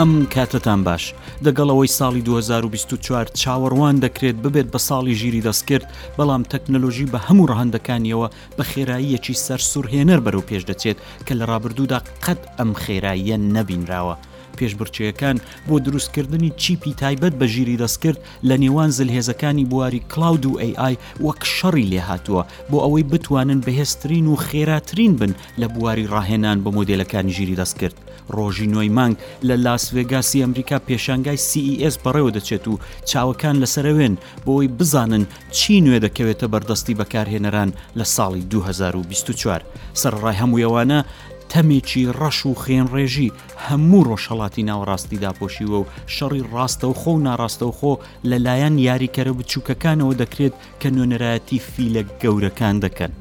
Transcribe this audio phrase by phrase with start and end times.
[0.00, 1.04] ئەم کاتتان باش
[1.46, 5.86] دەگەڵەوەی ساڵی 2024 چاوەڕوان دەکرێت ببێت بە ساڵی ژیری دەستکرد
[6.18, 12.40] بەڵام تەکنەلۆژی بە هەموو ڕەهندەکانیەوە بە خێراییەکی سەرسوورهێنەر بەرەو پێش دەچێت کە لە ڕابردوودا قەت
[12.58, 14.14] ئەم خێراییە نەبینراوە.
[14.58, 15.36] پێشبرچیەکان
[15.68, 18.18] بۆ دروستکردنی چیپی تایبەت بە ژیری دەستکرد
[18.48, 20.94] لە نێوان زلهێزەکانی بواری کلااود و AI
[21.26, 27.34] وەک شەڕی لێهاتووە بۆ ئەوەی بتوانن بەهێستترین و خێراترین بن لە بواری ڕاهێنان بە مۆدلەکانی
[27.36, 27.96] ژیری دەستکرد
[28.30, 32.78] ڕۆژی نوۆی مانگ لە لاسوێگاسی ئەمریکا پێشانگای CES بەڕێوە دەچێت و
[33.10, 34.14] چاوەکان لەسەرەوێن
[34.46, 39.60] بۆی بزانن چی نوێ دەکەوێتە بەردەستی بەکارهێنەران لە ساڵی 2024
[40.00, 41.04] سەرڕای هەموویەوانە
[41.50, 43.32] تەمێکی ڕەش و خێنڕێژی
[43.68, 45.86] هەموو ڕۆژهڵاتی ناوەڕاستی داپۆشیوە و
[46.16, 47.92] شەڕی ڕاستە و خۆ و ناڕاستە و خۆ
[48.30, 53.12] لەلایەن یاریکەرە بچووکەکانەوە دەکرێت کە نوێنەرایەتی فیلە گەورەکان دەکەن.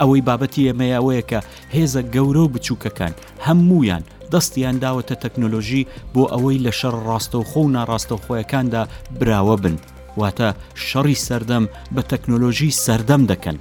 [0.00, 1.40] ئەوەی بابەتی ئێمەیاوەیە کە
[1.76, 3.12] هێزە گەورە و بچووکەکان
[3.46, 4.04] هەمویان
[4.34, 8.82] دەستیان داوەتە تەکنۆلۆژی بۆ ئەوەی لە شەر ڕاستەوخۆ و ناڕاستەوخۆیەکاندا
[9.18, 9.76] براوە بن
[10.20, 10.48] واتە
[10.86, 13.56] شەڕی سەردەم بە تەکنۆلۆژی سەردەم دەکەن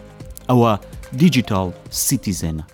[0.50, 0.72] ئەوە
[1.20, 1.70] دیجیتال
[2.06, 2.66] سیتیزێنە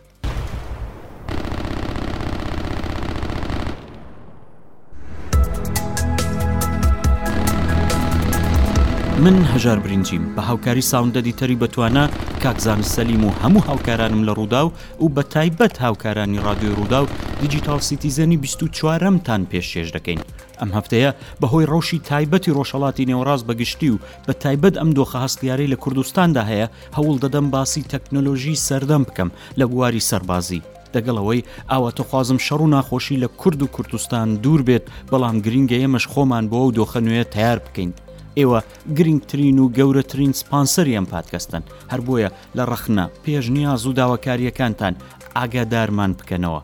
[9.22, 12.06] من هەژار برنجیم بە هاوکاری ساوندەدی تەری بەتوانە
[12.44, 17.08] کاکزان سەلیم و هەموو هاوکارانم لە ڕوودا و و بە تایبەت هاوکارانی رادیۆ ڕوودا و
[17.42, 20.20] دیجیتال سیتیزەنی 24ەمتان پێشێش دەکەین
[20.60, 23.98] ئەم هەفتەیە بەهۆی ڕەوشی تایبەتی ڕۆژەڵاتی نێوەڕاز بەگشتی و
[24.28, 29.66] بە تایبەت ئەم دۆخە هەستیارەی لە کوردستاندا هەیە هەوڵ دەدەم باسی تەکنۆلۆژی سەردەم بکەم لە
[29.72, 30.62] بواری سەربازی
[30.96, 36.46] دەگەڵەوەی ئاواتەخوازم شەڕ و ناخۆشی لە کورد و کورتستان دوور بێت بەڵام گرنگگە ئێمەش خۆمان
[36.52, 37.94] بۆ و دۆخە نوێ تیار بکەین
[38.40, 38.60] ئێوە
[38.98, 44.94] گرنگترین و گەورەترین سپانسەریان پادکەستن هەر بۆیە لە ڕەخنە پێشنیاز و داواکاریەکانتان
[45.38, 46.62] ئاگادارمان بکەنەوە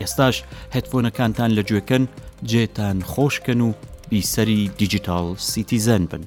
[0.00, 0.36] ئێستاش
[0.74, 2.04] هەتفۆنەکانتان لە گوێکن
[2.50, 3.72] جێتان خۆشکن و
[4.10, 6.24] بیسەری دیجیتال سیتیزەن بن.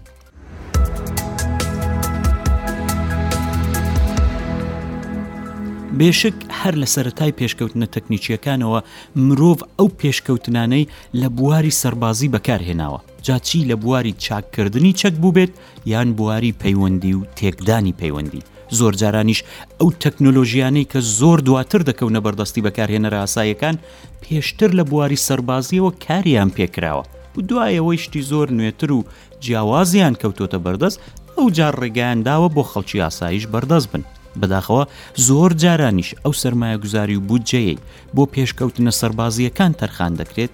[5.99, 8.79] بێشک هەر لە سەتای پێشکەوتنە تەکنیکیەکانەوە
[9.27, 10.85] مرۆڤ ئەو پێشکەوتنانەی
[11.21, 15.51] لە بواری سەربازی بەکارهێناوە جاچی لە بواری چاککردنی چەک بوو بێت
[15.93, 18.43] یان بواری پەیوەندی و تێکدانی پەیوەندی
[18.79, 19.39] زۆر جارانیش
[19.79, 23.75] ئەو تەکنۆلۆژیانەی کە زۆر دواتر دەکەونە بەردەستی بەکارهێنەرە ئاسایەکان
[24.23, 27.03] پێشتر لە بواری سەربازیەوە کاریان پێکراوە
[27.37, 29.01] و دوایەوەی شتی زۆر نوێتر و
[29.43, 30.99] جیاوازیان کەوتۆتە بەردەست
[31.37, 34.03] ئەو جار ڕێگەیانداوە بۆ خەڵکی ئاسایش بەردەست بن
[34.41, 34.83] بەداخەوە
[35.27, 37.77] زۆر جارانیش ئەو سرمایە گوزاری و بودجەیە
[38.15, 40.53] بۆ پێشکەوتنە سەربازیەکان تەرخان دەکرێت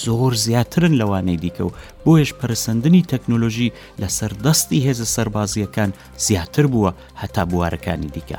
[0.00, 1.72] زۆر زیاترن لەوانەی دیکە و
[2.06, 5.92] بۆیش پەرسەندنی تەکنۆلۆژی لە سەردەستی هێزە سەربازیەکان
[6.26, 6.92] زیاتر بووە
[7.22, 8.38] هەتا بوارەکانی دیکە.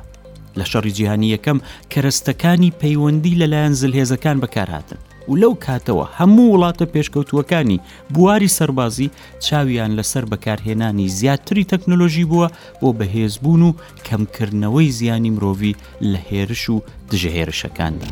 [0.57, 1.59] لە شەڕی جیهانی یەکەم
[1.91, 4.97] کەرەستەکانی پەیوەندی لەلایەن زلهێزەکان بەکارهاتن.
[5.31, 7.79] و لەو کاتەوە هەموو وڵاتە پێشکەوتوەکانی
[8.13, 9.09] بواری سەربازی
[9.45, 12.47] چاویان لەسەر بەکارهێنانی زیاتری تەکنۆلۆژی بووە
[12.81, 13.73] بۆ بەهێزبوون و
[14.07, 15.73] کەمکردنەوەی زیانی مرۆڤی
[16.13, 16.75] لە هێرش و
[17.11, 18.07] دژەهێرشەکاندا.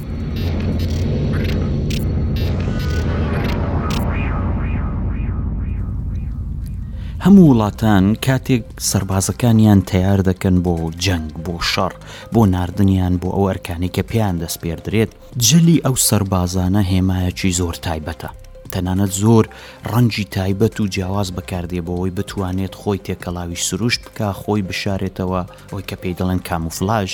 [7.28, 11.94] هەموو وڵاتان کاتێک سربازەکانیان تیار دەکەن بۆ جەنگ بۆ شەڕ
[12.34, 15.12] بۆ نردنیان بۆ ئەو ئەرکانی کە پێیان دەست پێدرێت
[15.48, 18.30] جلی ئەو سربازانە هێمایەکی زۆر تایبەتە.
[18.74, 19.46] تەنانەت زۆر
[19.92, 25.96] ڕەنجی تایبەت و جیاواز بەکاردێ بۆەوەی بتوانێت خۆی تێکەڵاوی سروشت بکە خۆی بشارێتەوە ئەوی کە
[26.02, 27.10] پێی دەڵێن کاموفلاژ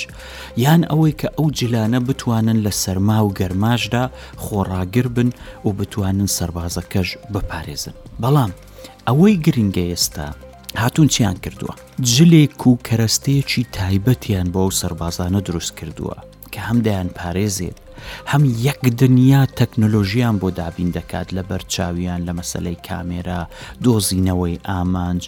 [0.64, 4.04] یان ئەوەی کە ئەو جلانە بتوانن لە سەرما و گەرماشدا
[4.44, 5.30] خۆڕاگر بن
[5.64, 8.52] و بتوانن سربازەکەش بپارێزن بەڵام
[9.08, 10.28] ئەوەی گرنگگە ئێستا
[10.82, 11.74] هاتون چیان کردووە
[12.14, 16.16] جلێک و کەرەستەیەکی تایبەتیان بۆ ئەو سربازانە دروست کردووە
[16.52, 17.78] کە هەمدایان پارێزێت
[18.30, 23.40] هەم یەک دنیا تەکنۆلۆژیان بۆ دابین دەکات لە بەرچاویان لە مەسلەی کامێرا
[23.84, 25.22] دۆزینەوەی ئامانج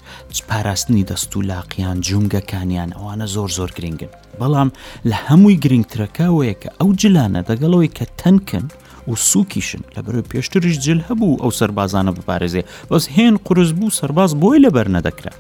[0.51, 4.69] پاراستنی دەست و لاقییان جونگەکانیان ئەوانە زۆر زۆر گرنگن بەڵام
[5.11, 8.69] لە هەمووی گرنگترەکەوەیە کە ئەو جلانە دەگەڵەوەی کە تەنکن و
[9.11, 14.31] و سوکیشن لە بەرە پێشتریش جل هەبوو ئەو سربازانە بپارێزێ بەس هێن قرس بوو سرباز
[14.43, 15.33] بۆی لەبەر نەدەکرا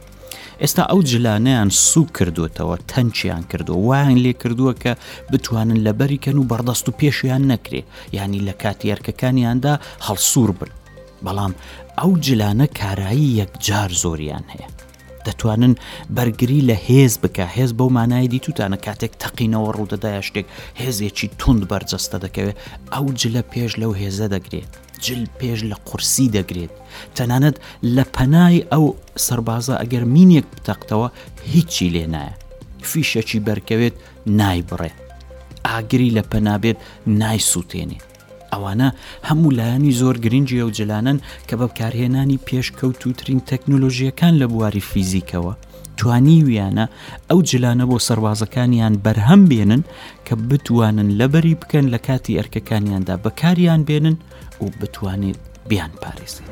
[0.63, 4.93] ئێستا ئەو جلانیان سوو کردوتەوە تەنچیان کردو وایان لێ کردووە کە
[5.33, 7.83] بتوانن لە بەریکەن و بەردەست و پێشیان نەکرێ
[8.17, 9.75] ینی لە کاتیارکەکانیاندا
[10.07, 10.71] هەڵسوور بن
[11.27, 11.53] بەڵام
[11.99, 14.71] ئەو جلانە کارایی یەکجار زۆریان هەیە
[15.29, 15.73] دەتوانن
[16.17, 20.47] بەرگری لە هێز بکە هێز بەو مانای دیتوتانە کاتێک تەقینەوە ڕوودەدایە شتێک
[20.81, 22.57] هێزێکی تند بەرجەستە دەکەوێت
[22.95, 24.73] ئەو جلە پێش لەو هێزە دەگرێت
[25.05, 26.73] جل پێش لە قورسی دەگرێت
[27.17, 27.57] تەنانەت
[27.97, 28.85] لە پەنای ئەو
[29.27, 31.09] سربازە ئەگەر مینێک بتەختەوە
[31.53, 32.35] هیچی لێ نایە
[32.91, 33.97] فیشەکی بەرکەوێت
[34.41, 34.91] نای بڕێ
[35.69, 36.79] ئاگری لە پەنابێت
[37.21, 38.10] نای سووتێنێت
[38.52, 38.88] ئەوانە
[39.29, 41.19] هەموو لایانی زۆر گرنگجیە و جلانن
[41.49, 45.55] کە بە بکارهێنانی پێشکەوت وترین تەکنۆلۆژیەکان لە بواری فیزیکەوە
[45.99, 46.87] توانی ویانە
[47.31, 49.82] ئەو جلانە بۆ سەروازەکانیان بەرهەم بێنن
[50.26, 54.17] کە بتوانن لەبەری بکەن لە کاتی ئەرکەکانیاندا بەکاریان بێنن
[54.62, 56.44] و بتوانێت بیان پارێزی.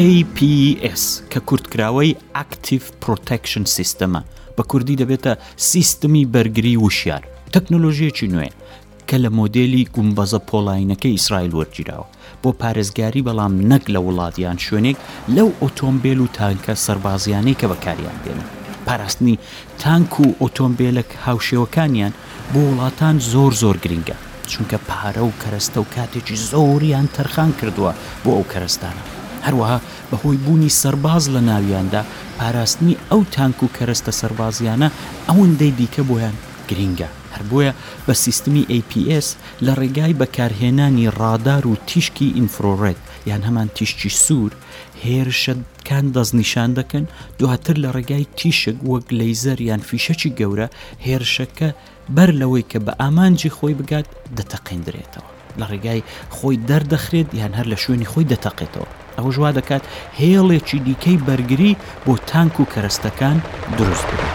[0.00, 4.20] APS کە کورتکراوەی Active Protection سیستەمە
[4.56, 5.32] بە کوردی دەبێتە
[5.70, 7.22] سیستمی بەرگری وشیار
[7.54, 8.50] تەکنۆلۆژیەکی نوێ
[9.08, 12.06] کە لە مۆدلی گومبەزە پۆلاینەکە ئیسرائیل وەرگیراوە
[12.42, 14.96] بۆ پارێزگاری بەڵام نەک لە وڵاتیان شوێنێک
[15.36, 18.48] لەو ئۆتۆمبیل و تانکە سەربازیانەی کە بەکاریان دێنن
[18.86, 19.34] پاراستنی
[19.82, 22.12] تانک و ئۆتۆمبیلک هاوشێوەکانیان
[22.52, 24.16] بۆ وڵاتان زۆر زۆر گرنگە
[24.52, 27.92] چونکە پارە و کەرەستە و کاتێکی زۆریان تەرخان کردووە
[28.24, 29.04] بۆ ئەو کەرستانە
[29.46, 29.78] هەروەها
[30.10, 32.02] بەهۆی بوونی سەرباز لە ناویاندا
[32.38, 34.88] پاراستنی ئەو تانک و کەرەستە سەربازیانە
[35.28, 36.36] ئەوەندەی دیکە بۆیان
[36.68, 37.72] گرینگە هەر بۆیە
[38.06, 39.28] بە سیستمی APS
[39.66, 43.00] لە ڕێگای بەکارهێنانی ڕادار و تیشکی ئینفرۆڕێت
[43.30, 44.52] یان هەمان تیشکی سوور
[45.04, 47.04] هێرشەکان دەستنیشان دەکەن
[47.40, 50.68] دواتر لە ڕێگای تیشک وەک لەیزەر یان فیشەکی گەورە
[51.06, 51.70] هێرشەکە
[52.16, 54.06] بەر لەوەی کە بە ئامانجی خۆی بگات
[54.38, 56.00] دەتەقیندرێتەوە لە ڕێگای
[56.36, 59.84] خۆی دەردەخرێت یان هەر لە شوێنی خۆی دەتەقێتەوە ئەوە ژوا دەکات
[60.20, 61.72] هێڵێکی دیکەی بەرگری
[62.06, 63.36] بۆ تانک و کەرەستەکان
[63.78, 64.30] دروست بێت.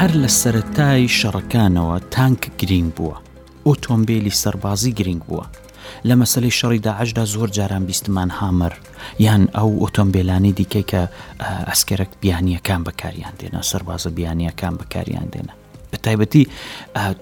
[0.00, 3.16] هەر لە سەتای شەڕەکانەوە تانک گرنگ بووە
[3.66, 5.44] ئۆتۆمبیلی سەربازی گرنگ بووە
[6.08, 8.72] لە مەسلەی شەڕی داعشدا زۆر جاران بیستمان هامر
[9.26, 11.02] یان ئەو ئۆتۆمبیلانی دیکەی کە
[11.70, 15.54] ئەسکەرەک بیانیەکان بەکاریان دێنە سەربازە بیانیەکان بەکاریان دێنە
[15.92, 16.48] بە تایبەتی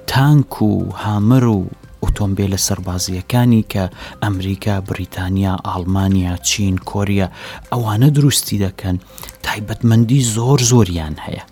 [0.07, 1.67] تانک و هامر و
[2.05, 3.85] ئۆتۆمبیلە سەربازیەکانی کە
[4.23, 7.27] ئەمریکا بریتانیا ئالمانیا چین کۆریا
[7.73, 8.97] ئەوانە دروستی دەکەن
[9.47, 11.45] تایبەتمەندی زۆر زۆریان هەیە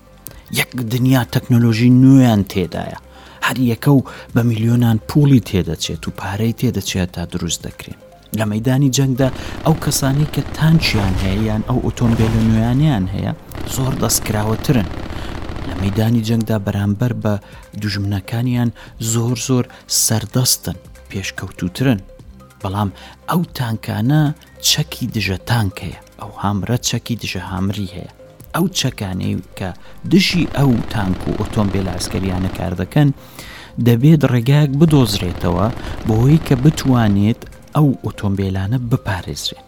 [0.59, 2.99] یەک دنیا تەکنۆلۆژی نوێیان تێدایە
[3.47, 4.01] هەریەکە و
[4.35, 7.99] بە میلیۆنان پوڵی تێدەچێت و پارەی تێدەچێت تا دروست دەکرێن
[8.39, 9.29] لە مەدانی جەنگدا
[9.65, 13.31] ئەو کەسانی کە تانچیان هەیە یان ئەو ئۆتۆمبیل نوێیانیان هەیە
[13.75, 14.87] زۆر دەستکراوەترن
[15.69, 17.33] لە مەدانی جەنگدا بەرامبەر بە
[17.81, 18.69] دوژمنەکانیان
[19.13, 19.65] زۆر زۆر
[20.05, 20.77] سەردەستن
[21.09, 21.99] پێشکەوتوترن
[22.63, 22.89] بەڵام
[23.29, 24.21] ئەو تانکانە
[24.69, 28.11] چەکی دژە تانکەیە ئەو هامرە چەکی دژە هامری هەیە
[28.55, 29.69] ئەو چەکانەی کە
[30.11, 33.09] دشی ئەو تانک و ئۆتۆمبیل ئاسکەریانە کار دەکەن
[33.87, 35.67] دەبێت ڕێگایك بدۆزرێتەوە
[36.07, 37.41] بۆهی کە بتوانێت
[37.75, 39.65] ئەو ئۆتۆمبیلانە بپارێزرێن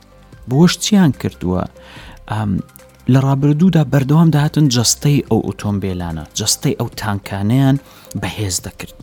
[0.50, 1.64] بۆش چیان کردووە
[3.14, 7.78] لە ڕابردوودا بەردەوام داهاتن جستەی ئەو ئۆتۆمبیلانە جستەی ئەو تانکانیان
[8.22, 8.98] بەهێز دەکرد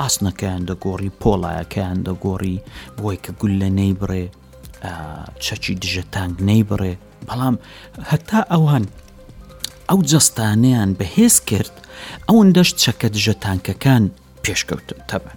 [0.00, 2.56] ئاسنەکەیان دەگۆڕی پۆڵایەکەیان دەگۆڕی
[2.98, 4.24] بۆی کە گول لە نەی بڕێ
[5.44, 6.94] چەچی دژە تانگ نەی بڕێ
[7.28, 7.56] بەڵام
[8.10, 8.84] هەتا ئەوان
[9.88, 11.74] ئەو جستانیان بەهێز کرد
[12.28, 14.04] ئەون دەشت چەکە دژە تانکەکان
[14.44, 15.36] پێشکەوتن تەبن.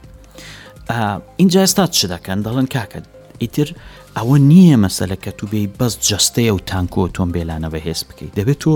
[1.42, 3.00] اینجا ئێستا چ دەکەن دەڵن کاکە
[3.44, 3.70] ئیتر
[4.18, 8.74] ئەوە نییە مەسەلەکە تو بێ بەس جستەیە و تانکۆ تۆمبیلانەوە هێز بکەیت دەبێت تۆ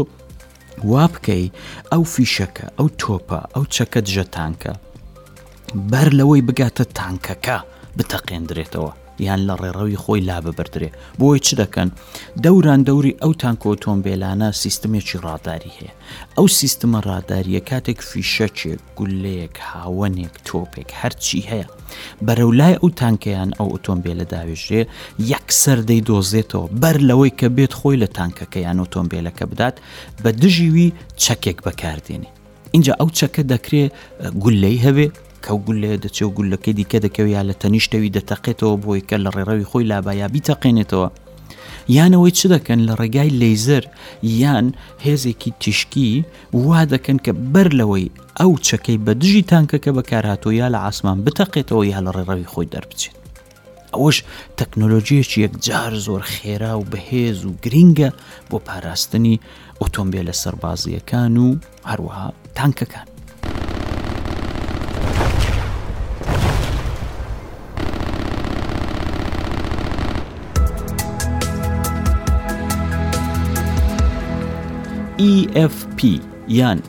[0.92, 1.46] وا بکەی
[1.92, 4.74] ئەو فیشەکە ئەو تۆپە ئەو چەکە دژە تانکە
[5.92, 7.58] بەر لەوەی بگاتە تانکەکە
[7.98, 10.90] بتەقێندرێتەوە یان لە ڕێڕەوی خۆی لا ببدرێ
[11.20, 11.90] بۆی چ دەکەن
[12.44, 15.94] دەوران دەوری ئەوتان کۆتۆمبیلانە سیستمێکی ڕاداری هەیە
[16.38, 21.68] ئەو سیستمە ڕاداریە کاتێک فیشەچێک گولەیەک هاوەنێک تۆپێک هەرچی هەیە
[22.26, 24.82] بەرەولای ئەو تانکەیان ئەو ئۆتۆمبیلە داوێژێ
[25.34, 29.76] یەکسەر دەی دۆزێتەوە بەر لەوەی کە بێت خۆی لە تانکەکەیان ئۆتۆمبیلەکە بدات
[30.24, 30.88] بە دژیوی
[31.24, 32.30] چەکێک بەکاردێنێ
[32.74, 33.92] اینجا ئەو چەکە دەکرێت
[34.44, 35.08] گولەی هەبێ
[35.46, 39.88] کەو گولێ دەچێ و گولەکەی دیکە دەکەویا لە تەنیشتەوی دەتەقێتەوە بۆی کە لە ڕێڕەوی خۆی
[39.92, 41.08] لابایابی تەقێنێتەوە
[41.96, 43.84] یانەوەی چ دەکەن لە ڕێگای لەیزەر
[44.42, 44.68] یان
[45.06, 46.10] هێزێکی تیشکی
[46.66, 48.08] وا دەکەن کە بەر لەوەی
[48.40, 53.16] ئەو چەکەی بە دژی تانکەکە بەکارهاتۆ یا لە ئاسمان بتەقێتەوە یا لە ڕێڕەوی خۆی دەربچێت
[53.94, 54.18] ئەوەش
[54.60, 58.10] تەکنۆلۆژیەکی یەکجار زۆر خێرا و بەهێز و گرینگە
[58.50, 59.36] بۆ پاراستنی
[59.82, 61.48] ئۆتۆمبیل لە سەربازیەکان و
[61.90, 63.08] هەروەها تانکەکان
[75.30, 76.02] EFP
[76.60, 76.80] یان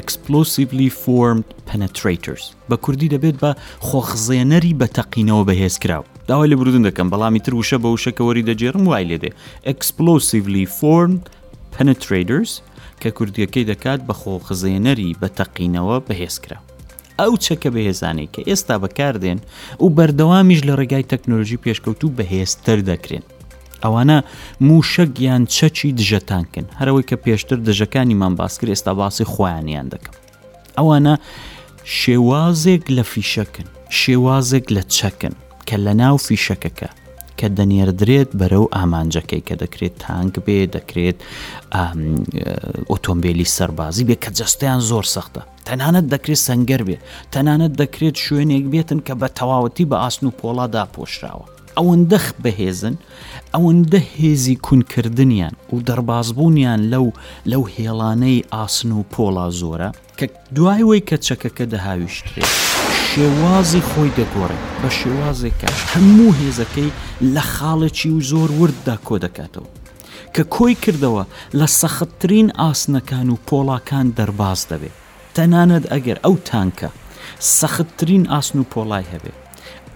[0.00, 2.42] Explosively Formed Penetrators
[2.72, 3.50] بە کوردی دەبێت بە
[3.88, 9.04] خۆخزێنەری بە تەقینەوە بەهێزکراو داوای لە برودن دەکەم بەڵامی تر وشە بە وشەکەوەری دەجێرم وای
[9.10, 9.30] لێدێ
[9.74, 11.24] Explosively Formed
[11.78, 12.50] Penetrators
[13.02, 16.62] کە کوردیەکەی دەکات بە خۆخزێنەری بە تەقینەوە بەهێزکراو
[17.20, 19.38] ئەو چەکە بەهێزانەی کە ئێستا بەکاردێن
[19.84, 23.24] و بەردەوامیش لە ڕێگای تەکنۆلژی پێشکەوت و بەهێزتر دەکرێن
[23.84, 24.18] ئەوانە
[24.68, 30.14] موشەگیان چەچی دژەتانکن هەرەوەی کە پێشتر دژەکانیمان باسکر ئێستا باسی خۆیانیان دەکەم
[30.78, 31.14] ئەوانە
[32.00, 33.66] شێوازێک لە فیشەکن
[34.00, 35.34] شێوازێک لە چەکن
[35.68, 36.88] کە لە ناو فیشەکەکە
[37.38, 41.18] کە دەنێردرێت بەرەو ئامانجەکەی کە دەکرێت تانک بێ دەکرێت
[42.90, 46.96] ئۆتۆمبیلی سەربازی بێ کە جەستیان زۆر سەختە تەنانەت دەکرێت سەنگەر بێ
[47.32, 52.96] تەنانەت دەکرێت شوێنێک بێتن کە بە تەواوەتی بە ئاسن و پۆڵا داپۆشراوە ئەوەندە بەهێزن
[53.54, 57.06] ئەوەندە هێزی کونکردنیان و دەربازبوونیان لەو
[57.50, 62.52] لەو هێڵانەی ئاسن و پۆڵا زۆرە کە دوای وی کە چەکەکە دەهاویشترێت
[63.10, 66.90] شێوازی خۆی دەگۆڕێت بە شێوازێکە هەموو هێزەکەی
[67.34, 69.70] لە خاڵێکی و زۆر ورددا کۆ دەکاتەوە
[70.34, 71.24] کە کۆی کردەوە
[71.58, 74.96] لە سەختترین ئاسنەکان و پۆڵاکان دەرباز دەبێت
[75.36, 76.88] تەنانەت ئەگەر ئەو تانکە
[77.58, 79.38] سەختترین ئاسن و پۆڵای هەبێت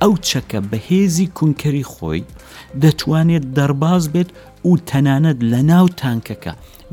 [0.03, 2.23] ئەو چەکە بەهێزی کونکەری خۆی
[2.83, 4.31] دەتوانێت دەرباز بێت
[4.69, 6.53] و تەنانەت لە ناو تانکەکە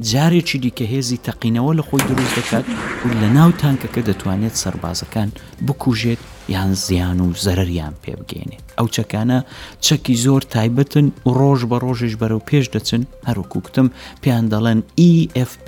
[0.09, 2.65] جارێکی دیکە هێزی تەقینەوە لە خۆی دروست دەکات
[3.05, 5.29] و لە ناو تانکەکە دەتوانێت سربازەکان
[5.67, 6.21] بکوژێت
[6.55, 9.39] یان زیان و زەرریان پێ بگەێنێت ئەو چەکانە
[9.85, 13.87] چەکی زۆر تایبەتن و ڕۆژ بە ڕۆژش بەرەو پێش دەچن هەروکوکتم
[14.21, 14.79] پێیان دەڵێن
[15.13, 15.67] EFP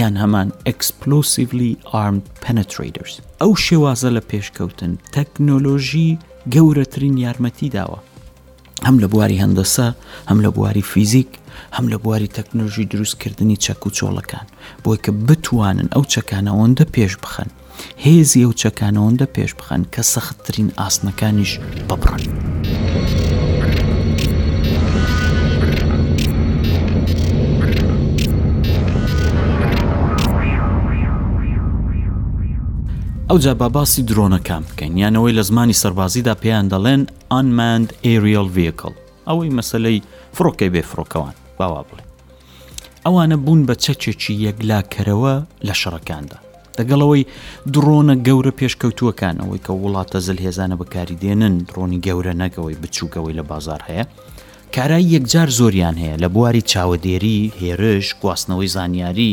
[0.00, 1.72] یان هەمان Explosively
[2.02, 6.10] Armed Penetrators ئەو شێوازە لە پێشکەوتن تەکنۆلۆژی
[6.52, 7.98] گەورەترین یارمەتی داوە
[8.86, 9.88] هەم لە بواری هەندەسە
[10.28, 11.28] هەم لە بواری فیزیک
[11.76, 14.46] هەم لە بواری تەکنۆژی دروستکردنی چەک و چۆڵەکان
[14.84, 17.50] بۆی کە بتوانن ئەو چەکانەوەندە پێش بخەن
[18.04, 21.52] هێزی ئەو چەکانەوەندە پێش بخەن کە سەختترین ئاسنەکانیش
[21.88, 22.22] ببڕن.
[33.30, 37.02] ئەو جا با باسی درۆنەکان بکەین یانەوەی لە زمانی سەربازیدا پێیان دەڵێن
[37.32, 38.92] ئەنماند ئریل ڤیکل
[39.28, 40.02] ئەوەی مەسلەی
[40.36, 42.02] فڕۆکەی بێ فڕۆکەوان باوا بڵێ
[43.06, 45.34] ئەوانە بوون بە چەچێکی یەکلاکەرەوە
[45.66, 46.38] لە شەڕەکاندا
[46.78, 47.24] دەگەڵەوەی
[47.74, 53.80] درۆنە گەورە پێشکەوتووەکانەوەی کە وڵاتە زل هێزانە بەکاری دێنن درۆنی گەورە نەگەوەی بچووکەوەی لە بازار
[53.90, 54.04] هەیە
[54.76, 59.32] کارایی یەکجار زۆریان هەیە لە بواری چاوەدێری هێرش گواستنەوەی زانیاری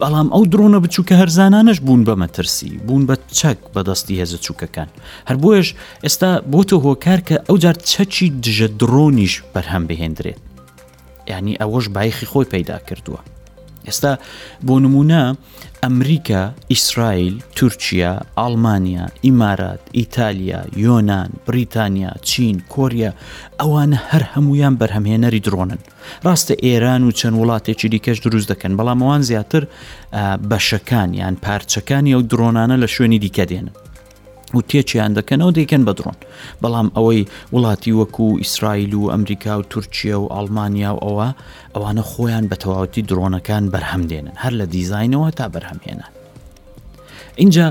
[0.00, 4.90] بەڵام ئەو درۆنە بچووکە هەرزانانش بوون بە مەترسی بوون بە چەک بەدەستی هێزە چووکەکان
[5.28, 5.68] هەربۆیش
[6.04, 10.40] ئێستا بۆ تۆ هۆکار کە ئەو جار چەچی دژە درۆنیش بەرهەم بهێندرێت
[11.32, 13.20] یعنی ئەوەش بایخی خۆی پەیدا کردووە
[13.88, 14.12] ئێستا
[14.66, 15.24] بۆ نمونە
[15.84, 16.42] ئەمریکا
[16.74, 23.10] ئیسرائیل تورکیا ئالمانیا ئیمارات ئیتالیا یۆناان بریتانیا چین کۆریا
[23.62, 25.80] ئەوانە هەر هەمویان بەرهەمهێنەری درۆنن
[26.26, 29.62] ڕاستە ئێران و چەند وڵاتێکی دیکەش دروست دەکەن بەڵام ئەوان زیاتر
[30.50, 33.72] بەشەکان یان پارچەکانی ئەو درۆنانە لە شوێنی دیکە دێنن
[34.54, 36.16] و تێکیان دەکەنەوە دەیکەن بە درۆن
[36.62, 41.28] بەڵام ئەوەی وڵاتی وەکو ئیسرائیل و ئەمریکا و تورکیا و ئەلمانیا و ئەوە
[41.74, 46.06] ئەوانە خۆیان بە تەواوەتی درۆنەکان بەرهەمدێنن هەر لە دیزینەوە تا بەرهەمهێنە
[47.42, 47.66] اینجا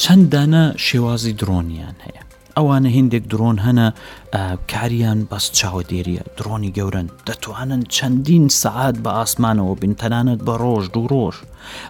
[0.00, 2.22] چەند دانە شێوازی درۆنیان هەیە
[2.58, 3.86] ئەوانە هندێک درۆن هەنە
[4.72, 10.84] کاریان بەست چاوە دێریە درۆنی گەورن دەتوانن چەندین سعات بە ئاسمانەوە بن تەنانەت بە ڕۆژ
[10.94, 11.36] دوو ڕۆژ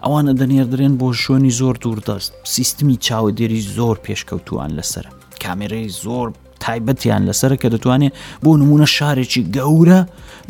[0.05, 5.05] ئەوانە دەنێردرێن بۆ شوێنی زۆر دووردەست سیستمی چاوەدێری زۆر پێشکەوتوان لەسەر
[5.43, 6.27] کامێرەی زۆر
[6.63, 10.01] تایبەتیان لەسەر کە دەتوانێت بۆ نمونە شارێکی گەورە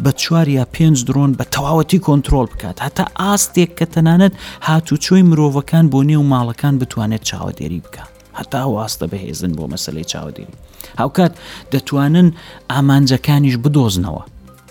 [0.03, 4.33] بە چوار یا پێنج درۆن بە تەواوەتی کۆنتترۆل بکات هەتا ئاستێک کە تەنانەت
[4.67, 10.53] هاتوچۆی مرۆڤەکان بۆ نێو ماڵەکان بتوانێت چاوەدێری بکات هەتا واستە بەهێزن بۆ مەسلەی چاودێری
[11.00, 11.34] هاوکات
[11.74, 12.27] دەتوانن
[12.74, 14.24] ئامانجەکانیش بدۆزنەوە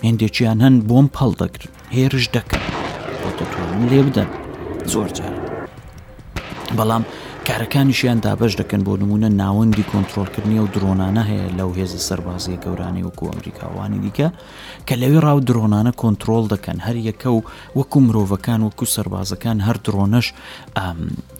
[0.05, 2.63] هێندێکیان هەن بۆم پەڵ دەکرد هێرش دەکەن
[3.21, 4.29] بۆ دەتوانن لێ بدەن
[4.93, 5.33] زۆر جار
[6.77, 7.03] بەڵام
[7.47, 13.25] کارەکانیشیان دابش دەکەن بۆ نمونە ناوەندی کۆنتترۆلکردنی و درۆنانە هەیە لەو هێزە سەربازیە گەورانی وەکو
[13.31, 14.27] ئەمریکاوانی دیکە
[14.87, 17.39] کە لەوێ ڕاو درۆنانە کۆنتترۆل دەکەن هەر یەکە و
[17.77, 20.27] وەکو مرۆڤەکان وەکو سربازەکان هەر درۆنەش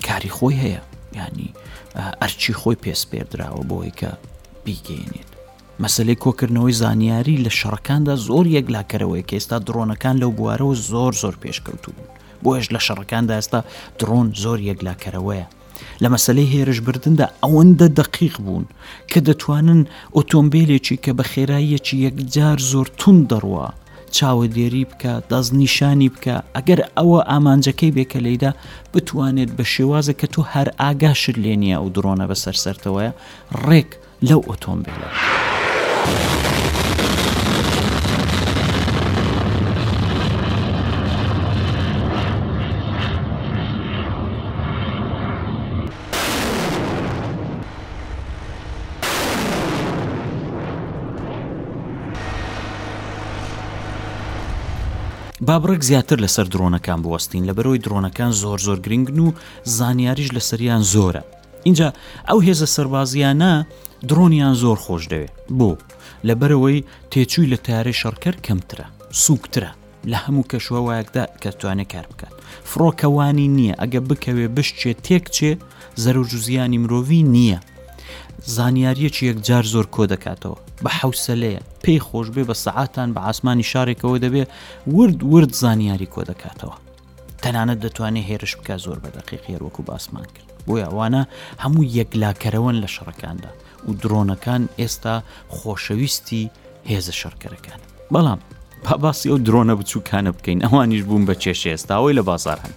[0.08, 0.82] کاری خۆی هەیە
[1.20, 1.50] ینی
[2.22, 4.12] ئەرچی خۆی پێس پێدراوە بۆی کە
[4.66, 5.30] بیگەێنێت
[5.84, 11.90] مەسلەی کۆکردنەوەی زانیاری لە شەڕەکاندا زۆر یەکلاکەرەوەی کە ئێستا درۆنەکان لەو بوارەوە زۆر زۆر پێشکەوتو
[11.96, 12.10] بوون
[12.44, 13.60] بۆیش لە شەڕەکاندا ئێستا
[14.00, 15.48] درۆن زۆر یەکلاکەرەوەیە
[16.04, 18.66] لە مەسلەی هێرشبردندا ئەوەندە دەقیق بوون
[19.12, 19.82] کە دەتوانن
[20.16, 23.68] ئۆتۆمبیلێکی کە بە خێراییەکی یەکجار زۆر تون دەڕوە
[24.16, 28.52] چاودێری بکە دەستنیشانی بکە ئەگەر ئەوە ئامانجەکەی بێکە لەیدا
[28.94, 33.12] بتوانێت بە شێوازە کە تو هەر ئاگاشر لێ نییە و درۆنە بەسەر سەرتەوەیە
[33.68, 33.90] ڕێک
[34.28, 35.10] لەو ئۆتۆمبیلە.
[55.50, 59.28] بابڕێک زیاتر لەسەر درۆنەکان بوەستین لە بەرەوەی درۆنەکان زۆر زۆر گرنگن و
[59.78, 61.24] زانیاریش لەسەریان زۆرە
[61.68, 61.88] اینجا
[62.30, 63.54] ئەو هێزە سەربازیانە
[64.10, 65.72] درۆنیان زۆر خۆش دەوێت بۆ
[66.28, 66.80] لە بەرەوەی
[67.12, 68.86] تێچووی لە تیارەی شەڕکەر کەمترە
[69.24, 69.72] سووکترە
[70.12, 72.34] لە هەموو کەشوەوەیەکدا کەتوانێت کار بکات
[72.70, 75.52] فڕۆکەوانی نییە ئەگە بکەوێ بشتێ تێکچێ
[76.04, 77.60] زەرو جوزیانی مرۆڤی نییە
[78.56, 84.18] زانیاریەکی یەکجار زۆر کۆ دەکاتەوە بە حوسلەیە پێی خۆش بێ بە سعاتان بە ئاسمانی شارێکەوە
[84.26, 84.44] دەبێ
[84.98, 86.76] ورد ورد زانیاری کۆ دەکاتەوە
[87.44, 91.22] تەنانەت دەتوانێت هێرش بکە زۆر بە دەقیق هێروەکو باسمان کرد بۆی ئەوانە
[91.64, 93.50] هەموو یەکلاکەرەوەن لە شەڕەکاندا
[93.88, 95.16] و درۆنەکان ئێستا
[95.58, 96.44] خۆشەویستی
[96.92, 97.80] هێزە شەرکەرەکان
[98.14, 98.40] بەڵام
[98.86, 102.74] پاباسی ئەو درۆنە بچووکانە بکەین ئەوانیش بووم بە چێش ئێستاەوەی لە بازاران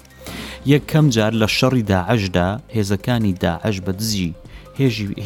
[0.73, 4.33] یەکەم جار لە شەڕی داعشدا هێزەکانی داعش بە دزی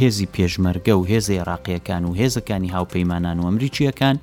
[0.00, 4.16] هێزی پێشمەرگە و هێز عێراقیەکان و هێزەکانی هاوپەیمانان و ئەمریکیەکان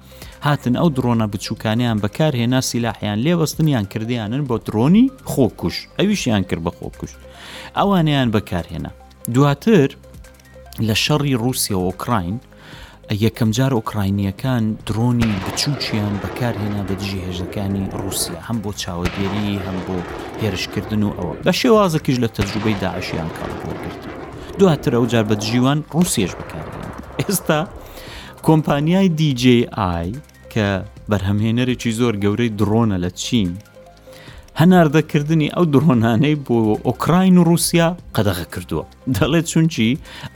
[0.46, 7.12] هاتن ئەو درۆنە بچووکانیان بەکارهێنا سیلاحیان لێوەستنیان کردیانن بۆ درۆنی خۆکوش ئەویشیان کرد بە خۆکوش
[7.78, 8.92] ئەوانیان بەکارهێنا
[9.36, 9.90] دواتر
[10.88, 12.38] لە شەڕی رووسیا و ئۆکراین
[13.26, 19.96] یەکەم جار ئۆکراینیەکان درۆنی بچوچیان بەکارهێنا بە دژی هێژەکانی رووسیا هەم بۆ چاوەگەری هەم بۆ
[20.42, 24.21] هێرشکردن و ئەوە بە شێوازەکیش لە تەجروبەی داعشیان کاڵ وەرگرتن
[24.60, 26.74] دواتر ئەو جار بە جیوان ڕوسێش بکارێن
[27.22, 27.60] ئێستا
[28.48, 29.62] کۆمپانیای دیجیI
[30.54, 30.68] کە
[31.10, 33.52] بەرهەمهێنەرێکی زۆر گەورەی درۆنە لە چین
[34.60, 38.84] هەناردەکردنی ئەو درۆنانەی بۆ ئۆکراین و رووسیا قەدەغە کردووە
[39.16, 39.90] دەڵێت چونچی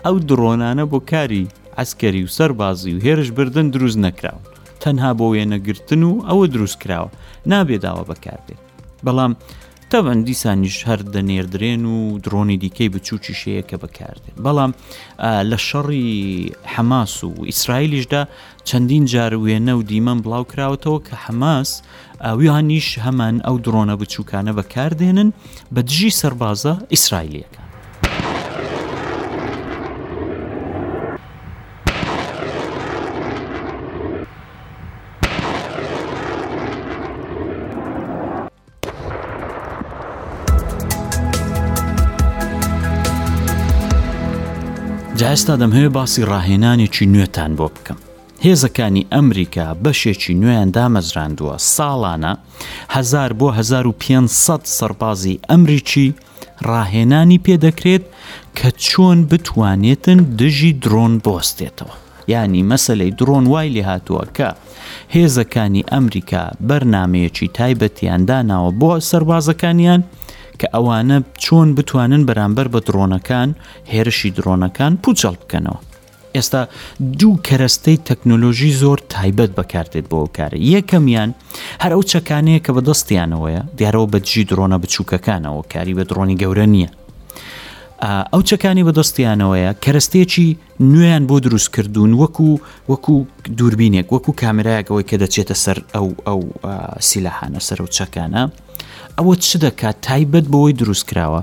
[0.06, 4.44] ئەو درۆنانە بۆ کاری ئەسکەری و سەربازی و هێرش بردن دروست نەکراون
[4.84, 7.12] تەنها بۆ وێنەگرتن و ئەوە دروست کراوە
[7.52, 8.62] نابێداوە بەکاربێت
[9.06, 9.34] بەڵام
[9.94, 14.72] تەبەن دیسانیش هەر دەنێردرێن و درۆنی دیکەی بچووکی شەیە کە بەکاردێن بەڵام
[15.50, 16.10] لە شەڕی
[16.74, 18.22] حەماس و ئیسرائیلیشدا
[18.68, 21.70] چەندین جار وێنە و دیمەن بڵاو کراوەتەوە کە حەماس
[22.40, 25.30] ویانیش هەمان ئەو درۆنە بچووکانە بەکاردێنن
[25.74, 27.62] بە دژی سربازە ئیسرائیلیەکە
[45.36, 48.00] ئێستا دەمهوێ باسی ڕاهێنانێکی نوێتان بۆ بکەم
[48.46, 52.34] هێزەکانی ئەمریکا بەشێکی نوێیان دامەزراندووە ساڵانە
[52.96, 56.08] 1000 بۆ 1500 سەربازی ئەمریکی
[56.68, 58.04] ڕاهێنانی پێدەکرێت
[58.58, 61.94] کە چۆن بتوانێتن دژی درۆن بۆستێتەوە
[62.36, 64.50] ینی مەسلەی درۆن وای لێ هاتووە کە
[65.16, 70.02] هێزەکانی ئەمریکا بەرنمەیەکی تایبەتیاندا ناوە بۆ سربازەکانیان
[70.62, 73.50] کە ئەوانە چۆن بتوانن بەرامبەر بە درۆنەکان
[73.94, 75.80] هێرشی درۆنەکان پوچەڵ بکەنەوە.
[76.36, 76.62] ئێستا
[77.20, 81.30] دوو کەرەستەی تەکنۆلۆژی زۆر تایبەت بەکارتێت بۆ کارە یەکەمیان
[81.84, 86.92] هەر ئەو چەکانەیە کە بە دەستیانەوەیە دیارەوە بەجی درۆنە بچووکەکانەوە کاری بە درۆنی گەورە نییە
[88.34, 90.50] ئەو چەکانی بەدەستیانەوەیە کەرەستێکی
[90.92, 92.50] نوێیان بۆ دروستکردوون وەکو
[92.92, 93.14] وەکو
[93.58, 96.40] دووربینێک وەکو کامرایەکەوەی کە دەچێتە سەر ئەو ئەو
[97.10, 98.44] سیلاحانە سەر و چەکانە
[99.18, 101.42] ئەوە چ دەکات تایبەت بەوەی دروست کراوە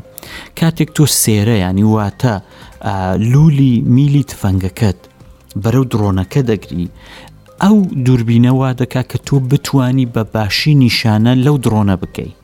[0.58, 2.34] کاتێک تۆ سێرە ینی واتە
[3.32, 4.98] لولی میلی تفەنگەکەت
[5.62, 6.86] بەرەو درۆنەکە دەگری
[7.62, 12.41] ئەو دووربینەوە دەکات کە تۆ بتانی بە باشی نیشانە لەو درۆنە بکەیت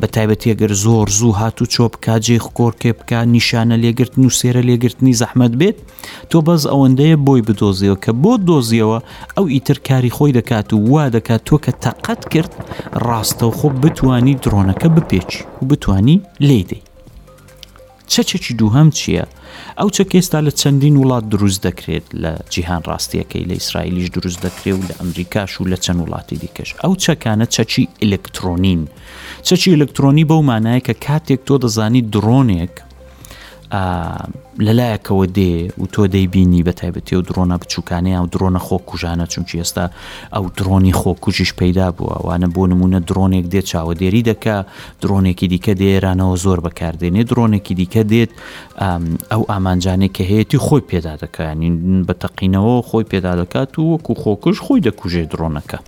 [0.00, 5.16] بە تایبەتیەگەر زۆر زوو هاتوو چۆ بکە جێ خکۆرکێ بکە نیشانە لێگرتن و سێرە لێگرتنی
[5.20, 5.78] زەحمت بێت
[6.30, 8.98] تۆ بەس ئەوەندەیە بۆی بدۆزیەوە کە بۆ دۆزیەوە
[9.36, 12.52] ئەو ئیتر کاری خۆی دەکات و وا دەکات تۆ کە تەقەت کرد
[13.06, 15.30] ڕاستە و خۆ بتانی درۆنەکە بپێچ
[15.60, 16.16] و بتانی
[16.48, 16.82] لێدەی
[18.12, 19.24] چەچێکی دووهەم چییە؟
[19.78, 24.82] ئەو چەکێستا لە چەندین وڵات دروست دەکرێت لە جیهان ڕاستیەکەی لە ئیسرائیلیش دروست دەکرێ و
[24.88, 28.82] لە ئەمریکاش و لە چەند وڵاتی دیکەش ئەو چەکانە چەچی ئلکترۆنین
[29.46, 32.74] چەچی ئلکترۆنی بەو مانایە کە کاتێک تۆ دەزانی درۆنێک
[34.66, 39.56] لەلایەکەوە دێ و تۆ دەیبینی بە تایبەتی و درۆنە بچووکانەیە و درۆنە خۆ کوژانە چونکی
[39.62, 39.84] ئێستا
[40.34, 44.56] ئەو درۆنی خۆ کوچیش پەیدا بووە وانە بۆ نمونە درۆنێک دێت چاوە دێری دەکا
[45.02, 48.32] درۆنێکی دیکە دێرانەوە زۆر بەکاردێنێ درۆنێکی دیکە دێت
[49.32, 51.64] ئەو ئامانجانێک کە هەیەی خۆی پێدا دەکەین
[52.06, 55.78] بە تەقینەوە خۆی پێدا دەکات و وەکو خۆکش خۆی دەکوژێ درۆنەکە.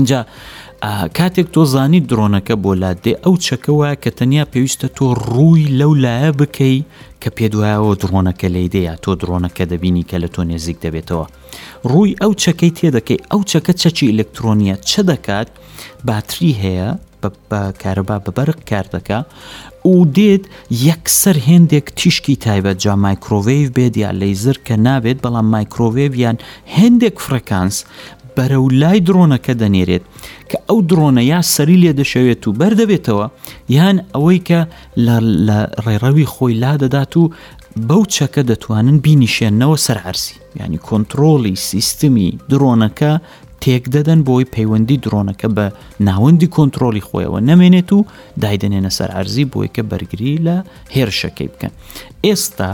[0.00, 0.24] اینجا
[1.18, 6.30] کاتێک تۆ زانی درۆنەکە بۆ لادێ ئەو چەکەوە کە تەنیا پێویستە تۆ ڕووی لەو لایە
[6.40, 6.76] بکەی
[7.22, 11.26] کە پێدوایەوە درۆنەکە لەیدەیە تۆ درۆنەکە دەبینی کە لە تۆ نێزیک دەبێتەوە
[11.90, 15.48] ڕووی ئەو چەکەی تێدەکەی ئەو چەکە چەکی ئلکترۆنیە چە دەکات
[16.08, 16.88] باتری هەیە
[17.82, 19.18] کارەبا بەبرق کار دەکە
[19.92, 20.42] و دێت
[20.88, 26.36] یەکسەر هێندێک تیشکی تایبەت جا مایکرۆڤیف بێت یا لەیزر کە نابێت بەڵام مایکرۆڤێڤیان
[26.76, 27.76] هێندێک فرەکانس
[28.36, 30.04] بەرە و لای درۆنەکە دەنێرێت
[30.50, 33.26] کە ئەو درۆنە یا سەری لێ دەشەوێت و بەردەبێتەوە
[33.76, 34.60] یان ئەوەی کە
[35.46, 37.30] لە ڕێڕەوی خۆی لا دەدات و
[37.88, 43.12] بەو چەکە دەتوانن بینیشێنەوە سەرعرسی ینی کۆنتترۆلی سیستمی درۆنەکە
[43.62, 45.66] تێک دەدەن بۆی پەیوەندی درۆنەکە بە
[46.08, 48.00] ناوەندی کۆنتترۆلی خۆیەوە نەمێنێت و
[48.42, 50.56] دایدنێنە سەرعرزی بۆی کە بەرگری لە
[50.94, 51.72] هێرشەکەی بکەن
[52.26, 52.70] ئێستا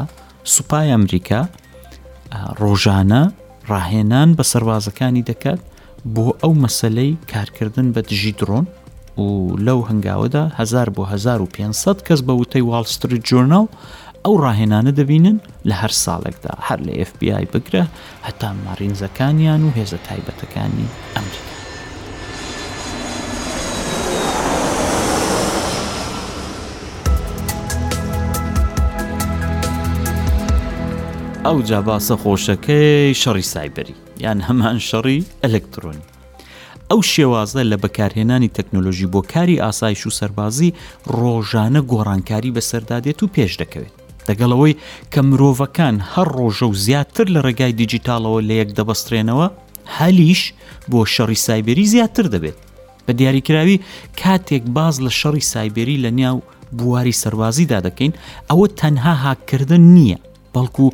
[0.55, 1.41] سوپای ئەمریکا
[2.61, 3.23] ڕۆژانە
[3.75, 5.61] ڕاهێنان بە سەربازەکانی دەکات
[6.15, 8.67] بۆ ئەو مەسلەی کارکردن بە دژی درۆن
[9.23, 9.27] و
[9.67, 13.67] لەو هەنگاوەدا 1000 بۆ 1500 کەس بە وتەی والستری جۆرنال
[14.25, 15.37] ئەو ڕاهێنانە دەبینن
[15.69, 17.85] لە هەر ساڵێکدا هەر لە FBI بگرە
[18.27, 21.53] هەتا مارینزەکانیان و هێزە تایبەتەکانی ئەمریکا.
[31.47, 36.07] ئەو جا باسە خۆشەکەی شەڕی سایبەری یان هەمان شەڕی ئەلکترۆنی
[36.91, 40.75] ئەو شێوازە لە بەکارهێنانی تەکنۆلۆژی بۆ کاری ئاسایش و سەربازی
[41.21, 43.95] ڕۆژانە گۆڕانکاری بەسەردادێت و پێش دەکەوێت
[44.29, 44.75] دەگەڵەوەی
[45.13, 49.47] کە مرۆڤەکان هەر ڕۆژە و زیاتر لە ڕێگای دیجیتالەوە لە یەک دەبەسترێنەوە
[49.99, 50.43] هەلیش
[50.91, 52.59] بۆ شەڕی سایبەری زیاتر دەبێت
[53.07, 53.77] بە دیاریکراوی
[54.21, 56.39] کاتێک باز لە شەڕی سایبەری لە نیاو
[56.79, 58.13] بواری سەربازیدا دەکەین
[58.51, 60.19] ئەوە تەنها هاکردن نییە
[60.57, 60.87] بەڵکو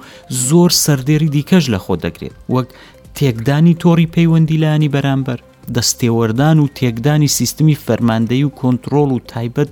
[0.49, 2.69] زۆر سەردێری دیکەش لە خۆ دەگرێت وەک
[3.17, 5.39] تێکدانی تۆری پەیوەندیلانی بەرامبەر
[5.77, 9.71] دەستێوەردان و تێکدانی سیستمی فەرماندەی و کۆنتترۆل و تایبەت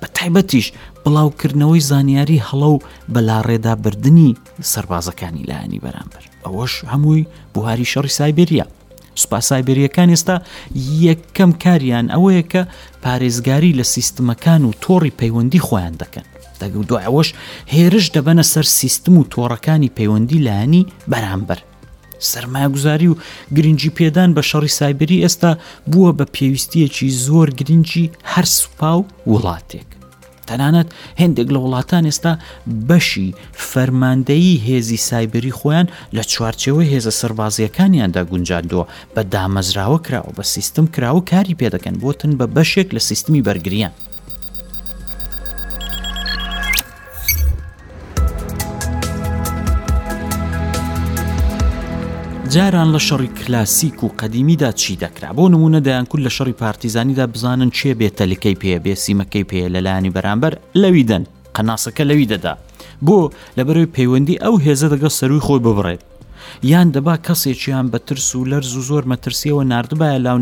[0.00, 0.66] بە تایبەتیش
[1.04, 2.82] بڵاوکردنەوەی زانیاری هەڵە و
[3.14, 4.30] بەلاڕێدابردننی
[4.72, 7.22] سربازەکانی لایانی بەرامبەر ئەوەش هەمووی
[7.54, 8.66] بوهاری شەڕی سایبێریە
[9.22, 10.36] سوپاسایبریەکان ئێستا
[11.06, 12.62] یەکەم کاریان ئەوەیە کە
[13.04, 16.26] پارێزگاری لە سیستمەکان و تۆڕی پەیوەندی خۆیان دەکەن
[16.62, 17.28] دەگە و دوایەوەش
[17.74, 21.58] هێرش دەبەنە سەر سیستم و تۆڕەکانی پەیوەندی لایانی بەرامبەر
[22.30, 23.18] سەرماگوزاری و
[23.56, 25.52] گرنگجی پێدان بە شەڕی سایبری ئێستا
[25.90, 29.88] بووە بە پێویستیەکی زۆر گرنگجی هەر سوپا و وڵاتێک
[30.48, 30.88] تەنانەت
[31.20, 32.32] هەندێک لە وڵاتان ئێستا
[32.88, 33.34] بەشی
[33.70, 41.22] فەرماندەیی هێزی سایبری خۆیان لە چوارچەوەی هێزە سربازیەکانیاندا گونجاندووە بە دامەزراوە کراوە بە سیستم کراوە
[41.30, 43.92] کاری پێدەکەن بۆتن بە بەشێک لە سیستمی بەرگریان
[52.54, 57.70] جاران لە شەڕی کلاسیک و قەدیمیدا چی دەکرا بۆ نمونە دەیانکول لە شەڕی پارتیزانیدا بزانن
[57.70, 61.24] چێ بێت تەلەکەی پێ بێ سیمەکەی پێ لەلایانی بەرامبەر لەوی دەن
[61.56, 62.54] قەناسەکە لەوی دەدا
[63.06, 63.18] بۆ
[63.58, 66.00] لەبەروی پەیوەندی ئەو هێزە دەگە سەروی خۆی ببڕێت
[66.70, 70.38] یان دەبا کەسێکیان بە ترس و لەرز و زۆر مەترسیەوە نردبایە لاو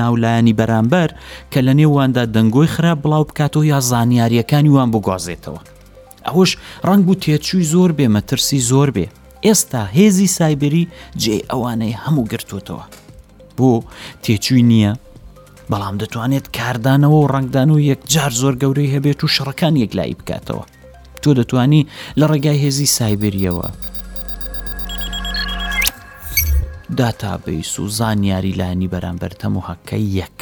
[0.00, 1.10] ناولایانی بەرامبەر
[1.52, 5.60] کە لە نێواندا دەنگۆی خراپ بڵاو بکاتەوە یا زانیاریەکانی وان بگوازێتەوە
[6.28, 6.50] ئەوەش
[6.88, 9.06] ڕنگ و تێچووی زۆر بێ مەترسی زۆر بێ
[9.48, 10.84] ئێستا هێزی سایبری
[11.22, 12.84] جێ ئەوانەی هەموو گرتوتەوە
[13.56, 13.70] بۆ
[14.22, 14.92] تێچووی نییە
[15.70, 20.64] بەڵام دەتوانێت کاردانەوە و ڕنگدان و یەکجار زۆر گەورەی هەبێت و شەڕەکان یەکلایی بکاتەوە
[21.22, 21.82] تۆ دەتانی
[22.20, 23.68] لە ڕێگای هێزی سایبریەوە
[26.98, 30.38] داتابیس و زانیاری لانی بەرامبەر تەموحەکە یەک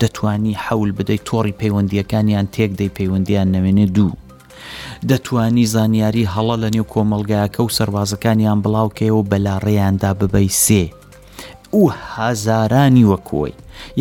[0.00, 4.12] دەتانی حەول بدەیت تۆڕی پەیوەندیەکانیان تێک دەی پەیوەندیان نەمێنێ دوو
[5.06, 10.84] دەتوانی زانیاری هەڵە لە نێو کۆمەلگایەکە و سەربازەکانیان بڵاوکەوە بەلاڕێیاندا ببەی سێ
[11.80, 11.84] و
[12.14, 13.52] هازارانی وەکۆی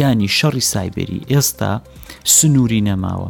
[0.01, 1.71] ینی شەڕی سایبری ئێستا
[2.35, 3.29] سنووری نەماوە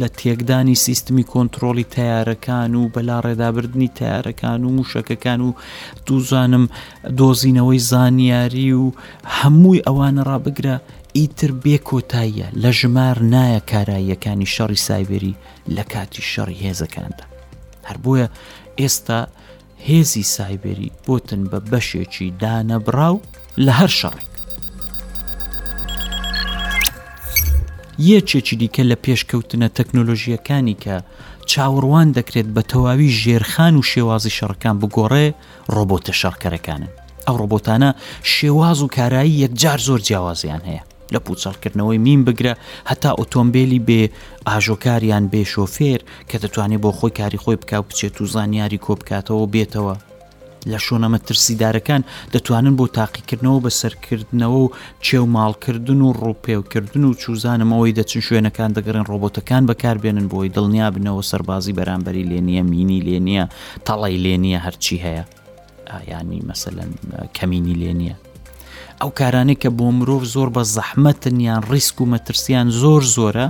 [0.00, 5.50] لە تێکدانی سیستمی کۆنتترۆلی تیارەکان و بەلا ڕێدابردنی تیارەکان و موشکەکان و
[6.06, 6.64] دوزانم
[7.18, 8.86] دۆزینەوەی زانیاری و
[9.38, 10.76] هەمووی ئەوانە ڕابگرە
[11.20, 15.38] ئیتر بێ کۆتاییە لە ژمار نایە کاراییەکانی شەڕی سایبری
[15.76, 17.24] لە کاتی شەڕی هێزەکاندا
[17.88, 18.28] هەر بۆیە
[18.80, 19.20] ئێستا
[19.88, 23.16] هێزی سایبری بۆتن بە بەشێکی دانەبراو
[23.64, 24.30] لە هەر شەڕێک
[28.10, 30.96] یەکێکی دیکە لە پێشکەوتنە تەکنۆلۆژیەکانی کە
[31.50, 35.26] چاوەڕوان دەکرێت بە تەواوی ژێرخان و شێوازی شەڕەکان بگۆڕێ
[35.74, 36.90] ڕۆبۆتە شەڕکەرەکانن
[37.26, 37.90] ئەو ڕۆبۆتانە
[38.34, 42.54] شێواز و کارایی یەکجار زۆر جیاوازیان هەیە لە پوچەڵکردنەوەی مین بگرە
[42.90, 44.02] هەتا ئۆتۆمبیلی بێ
[44.48, 46.00] ئاژۆکاریان بێ شۆفێر
[46.30, 49.94] کە دەتوانێت بۆ خۆی کاری خۆی بکاو بچێت و زانیاری کۆبکاتەوە بێتەوە
[50.72, 52.02] لە شۆنەمە ترسیدارەکان
[52.34, 54.72] دەتوانن بۆ تاقیکردنەوە بە سەرکردنەوە و
[55.06, 61.76] چێو ماڵکردن و ڕوپێوکردن و چوزانمەوەی دەچن شوێنەکان دەگەڕن ڕۆبۆتەکان بەکاربێنن بۆی دڵنیا بنەوە سەربازی
[61.78, 63.42] بەرامبەری لێنە مینی لێنە
[63.86, 65.24] تەڵی لێنە هەرچی هەیە
[65.92, 66.88] ئایانی مەسەن
[67.36, 68.14] کەمینی لێنە
[69.02, 73.46] ئەو کارانەی کە بۆ مرۆڤ زۆر بە زەحمەتن یان ڕیسک و مەترسیان زۆر زۆرە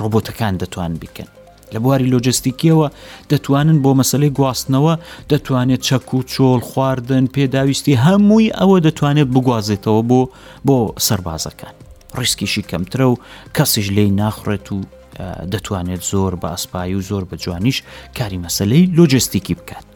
[0.00, 1.30] ڕۆبۆتەکان دەتوان بیکەن
[1.72, 2.86] لە بواری لۆجستیکیەوە
[3.32, 4.94] دەتوانن بۆ مەسلەی گواستنەوە
[5.32, 10.20] دەتوانێت چەک و چۆڵ خواردن پێداویستی هەمووی ئەوە دەتوانێت بگوازێتەوە بۆ
[10.66, 11.74] بۆ سربازەکان
[12.20, 13.20] ڕیسکیشی کەمترە و
[13.56, 14.78] کەسیش لی ناخڕێت و
[15.52, 17.78] دەتوانێت زۆر بە ئەسپایی و زۆر بە جوانیش
[18.16, 19.86] کاری مەسلەی لۆجستیکی بکات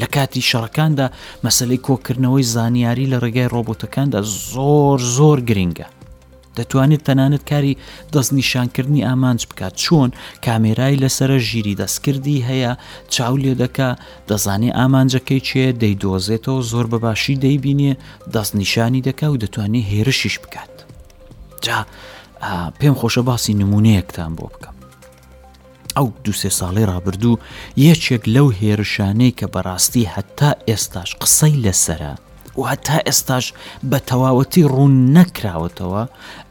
[0.00, 1.06] لە کاتی شەڕەکاندا
[1.44, 4.20] مەسلەی کۆکردنەوەی زانیاری لە ڕێگای ڕۆبۆتەکاندا
[4.52, 5.88] زۆر زۆر گرنگە.
[6.58, 7.78] دەتوانێت تەنانەت کاری
[8.14, 10.10] دەستنیشانکردنی ئامانج بکات چۆن
[10.46, 12.72] کامێرای لەسرە ژیری دەستکردی هەیە
[13.14, 13.90] چاو لێ دەکا
[14.28, 17.92] دەزانێ ئامانجەکەی چێ دەیدۆزێتەوە زۆر بەباشی دەیبینێ
[18.34, 20.74] دەستنیشانی دەکا و دەتوانێت هێرشیش بکات.
[21.64, 21.78] جا
[22.80, 24.74] پێم خۆشە باسی نمونەیەکتان بۆ بکەم.
[25.96, 27.40] ئەو دوسێ ساڵی ڕابردوو
[27.86, 32.12] یەکێک لەو هێرشانەی کە بەڕاستی هەتا ئێستاش قسەی لەسرە
[32.58, 33.46] و هەتا ئێستاش
[33.90, 36.02] بە تەواوەتی ڕوون نەکراوەتەوە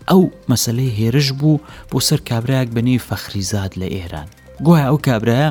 [0.10, 0.22] ئەو
[0.52, 4.28] مەسلەی هێرش بوو بۆ سەر کابراایك بنی فەخریزاد لە ئێران
[4.66, 5.48] گوایە ئەو کابراە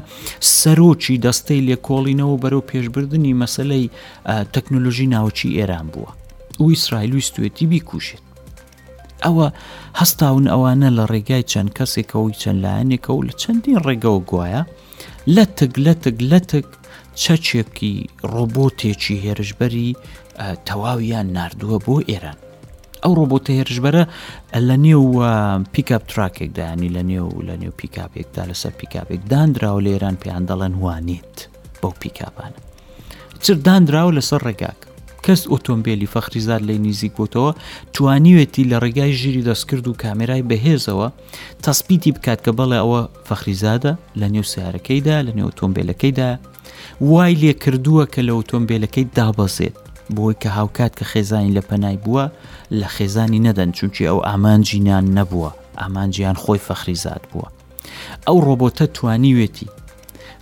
[0.59, 3.85] سەرۆکی دەستەی لێکۆڵینەوە بەرەو پێشبردننی مەسلەی
[4.55, 6.13] تەکنۆلژی ناوچی ئێران بووە
[6.61, 8.25] و ئیسرائیل و ستوێتی بیکوشێت
[9.27, 9.47] ئەوە
[10.01, 14.63] هەستاون ئەوانە لە ڕێگای چەند کەسێکەوەی چەند لایەنێکە و لە چەندین ڕێگەەوە گوایە
[15.35, 16.67] لە تگ لە تگ لە تگ
[17.23, 17.95] چەچێکی
[18.33, 19.89] ڕۆبۆتێکی هێرشبەری
[20.67, 22.39] تەواویان نردووە بۆ ئێران
[23.03, 24.05] ئەو ڕۆبۆتە هێرشبەرە
[24.69, 25.05] لە نێو
[25.75, 31.37] پیکپ تراکێکدایانی لە نێو لە نێو پیکاپێکدا لەسەر پیکاپێک دانراوە لە ئێران پێیان دەڵەن وانێت
[31.81, 32.59] بەو پیکاپانە
[33.45, 34.81] چردانراوە لەسەر ڕێگاک
[35.27, 37.53] کەس ئۆتۆمبیلی فەخریزار لی نزیک بۆتەوە
[37.99, 41.09] توانیوێتی لە ڕێگای ژیری دەستکرد و کامێرای بەهێزەوە
[41.65, 46.31] تەسپیتی بکات کە بەڵێ ئەوە فەخریزادە لە نێو سیارەکەیدا لە نێو ئۆتۆمبیلەکەیدا
[47.01, 49.77] وای لێ کردووە کە لە ئۆتۆمبیلەکەی دابەزێت
[50.17, 52.25] بۆی کە هاوکات کە خێزانی لە پەنای بووە
[52.81, 55.51] لە خێزانی نەدەن چونکی ئەو ئامانجییان نەبووە
[55.81, 57.49] ئامانجییان خۆی فەخریزاد بووە
[58.27, 59.69] ئەو ڕۆبۆتە توانیوێتی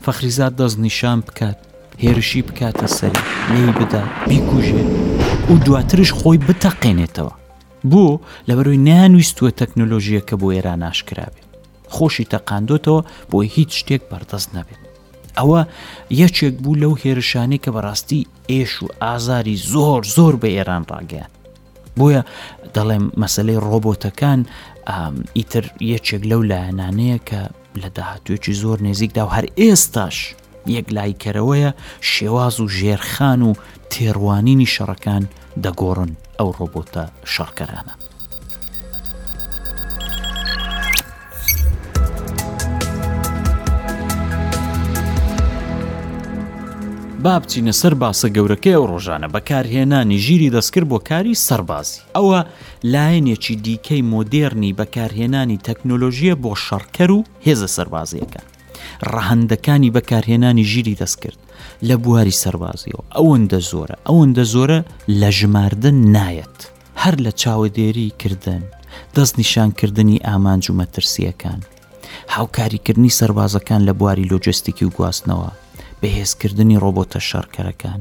[0.04, 1.58] فەخریزات دەست نیشان بکات
[2.04, 4.82] هێرشی بکاتە سەری نەی بدا بیکوژێ
[5.52, 7.34] و دواترش خۆی بتەقێنێتەوە
[7.90, 8.06] بۆ
[8.48, 11.40] لەبەرۆی نانویستووە تەکنۆلۆژیە کە بۆ ئێران ناشکرابێ
[11.94, 14.80] خۆشی تەقاندۆتەوە بۆی هیچ شتێک بەردەست نەبێت
[15.38, 15.60] ئەوە
[16.22, 21.30] یەکێک بوو لەو هێرشانەی کە بەڕاستی ئێش و ئازاری زۆر زۆر بە ئێران ڕاگەیان
[21.98, 22.22] بۆیە
[22.74, 24.40] دەڵێم مەسلەی ڕۆبۆتەکان
[25.36, 27.42] ئیتر یەکێک لەو لایەنانەیە کە
[27.82, 30.16] لە داهاتوێکی زۆر نێزیکدا و هەر ئێستاش
[30.74, 31.70] یەکلایکەرەوەیە
[32.12, 33.52] شێواز و ژێرخان و
[33.92, 35.22] تێڕوانینی شەڕەکان
[35.64, 37.94] دەگۆڕن ئەو ڕۆبۆتە شەڕکەرانە.
[47.24, 52.40] بابچینە سەر باسە گەورەکەی ئەو ڕۆژانە بەکارهێنانی ژیری دەستکرد بۆ کاری سەربازی ئەوە
[52.92, 58.40] لایەنێکی دیکەی مۆدێرنی بەکارهێنانی تەکنۆلۆژیە بۆ شەڕکەر و هێزە سەربازیەکە
[59.14, 61.38] ڕەهندەکانی بەکارهێنانی ژیری دەستکرد
[61.88, 64.78] لە بواری سەربازیەوە ئەوەندە زۆرە ئەوەندە زۆرە
[65.20, 66.58] لە ژماردن نایەت
[67.02, 68.64] هەر لە چاوەدێری کردنن
[69.14, 71.60] دەست نیشانکردنی ئامانج و مەترسیەکان
[72.34, 75.50] هاوکاریکردنی سربازەکان لە بواری لۆجستیکی و گواستنەوە
[76.00, 78.00] بەهێزکردنی ڕۆبۆتە شەڕکەرەکان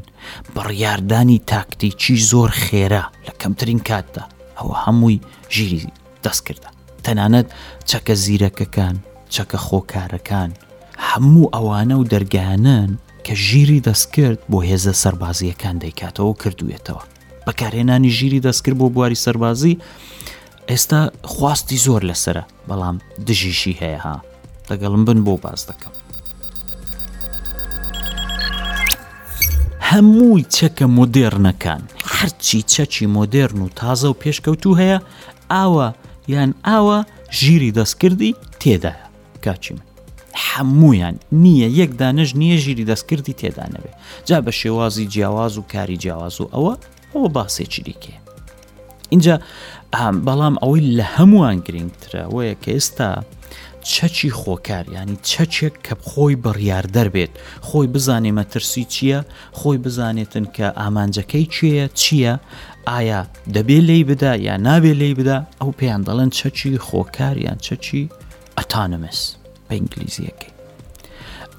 [0.55, 4.25] بڕیاردانی تاکتیکی زۆر خێرا لە کەمترین کاتدا
[4.57, 5.17] ئەوە هەمووی
[5.55, 5.91] ژیری
[6.25, 6.69] دەستکردە
[7.05, 7.47] تەنانەت
[7.89, 8.95] چەکە زیرەکەکان
[9.33, 10.51] چەکە خۆکارەکان
[11.11, 12.89] هەموو ئەوانە و دەرگانن
[13.25, 17.03] کە ژیری دەستکرد بۆ هێزە سەربازیەکان دەیکاتەوە کردوێتەوە
[17.45, 19.79] بەکارهێنانی ژیری دەستکرد بۆ بواری سەربازی
[20.69, 24.15] ئێستا خواستی زۆر لەسرە بەڵام دژیشی هەیەها
[24.69, 25.93] دەگەڵم بن بۆ باز دەکەم
[29.89, 31.81] هەمووی چەکە مۆدێرنەکان
[32.15, 34.97] هەرچی چەچی مۆدێرن و تازە و پێشکەوتو هەیە
[35.53, 35.87] ئاوە
[36.33, 36.99] یان ئاوە
[37.41, 38.31] ژیری دەستکردی
[38.61, 39.05] تێدایە
[39.45, 39.83] کاچی من
[40.35, 43.91] هەمویان نییە یەک دانەژ نییە ژیری دەستکردی تێدانەبێ
[44.27, 46.73] جا بە شێوازی جیاواز و کاری جیاواز و ئەوە
[47.13, 48.15] ئەوە باسێکی دیکێ
[49.13, 49.35] اینجا
[50.27, 53.09] بەڵام ئەوەی لە هەمووان گرنگترە وەیە کە ئێستا
[53.93, 57.31] چەچی خۆکار ینی چەچێک کە خۆی بڕیار دەربێت
[57.67, 59.19] خۆی بزانێ مەترسی چییە
[59.59, 62.33] خۆی بزانێتن کە ئامانجەکەی چییە چییە
[62.89, 63.21] ئایا
[63.55, 68.01] دەبێت لی بدا یا نابێت لی بدا ئەو پێیان دەڵێن چەچی خۆکار یان چەچی
[68.57, 69.19] ئەتانمس.
[69.69, 70.51] بە ئینگلیزیەکەی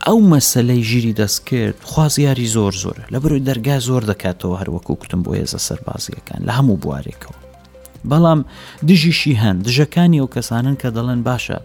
[0.06, 5.22] ئەو مەسلەی ژیری دەست کرد خوازیاری زۆر زۆر لە بروی دەرگا زۆر دەکاتەوە هەروەکو کتم
[5.22, 7.38] بۆ هێزە سەربازیەکان لە هەموو بوارێکەوە
[8.10, 8.40] بەڵام
[8.88, 11.58] دژیشی هەن دژەکانی ئەو کەسانن کە دەڵێن باشە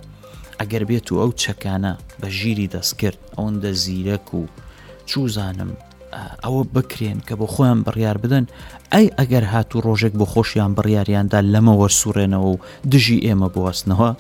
[0.60, 4.41] ئەگەر بێت و ئەو چەکانە بە ژیری دەستکرد ئەوەندە زیرەک و
[5.10, 5.71] چوزانم
[6.43, 8.45] ئەوە بکرێن کە بۆ خۆیان بڕیار بدەن
[8.93, 12.58] ئەی ئەگەر هات و ڕۆژێک بۆ خۆشیان بڕیاریاندا لەمەوە سوورێنەوە و
[12.91, 14.12] دژی ئێمە بوەستنەوە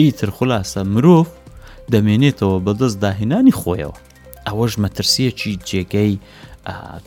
[0.00, 1.26] ئیتر خلاصە مرۆڤ
[1.92, 3.96] دەمێنێتەوە بەدەست داهێنانی خۆیەوە
[4.46, 6.14] ئەوەش مەترسیەکی جێگەی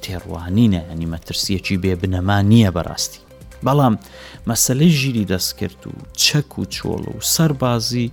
[0.03, 3.21] تێڕوانینە ئەنی مەترسیەکی بێ بنەما نییە بەڕاستی
[3.65, 3.95] بەڵام
[4.49, 8.07] مەسلەی ژیری دەستکرد و چەک و چۆڵ و سەربازی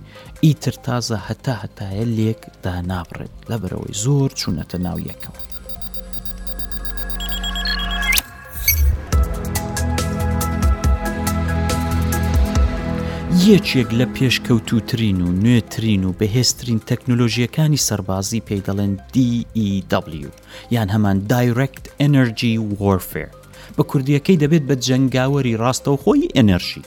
[0.45, 5.41] ئیتر تازە هەتا هەتایە لێک دانابڕێت لەبەرەوەی زۆر چوونەتە ناو یەکەوە
[13.49, 20.25] یەکێک لە پێشکەوتوترین و نوێترین و بەهێزترین تەکنۆلۆژیەکانی سربازی پێی دەڵێن DEW
[20.75, 23.29] یان هەمان دایرект ئەنەرژی وەرفێر
[23.77, 26.81] بە کوردیەکەی دەبێت بە جەنگاوەری ڕاستەوە خۆی ئەنەرژی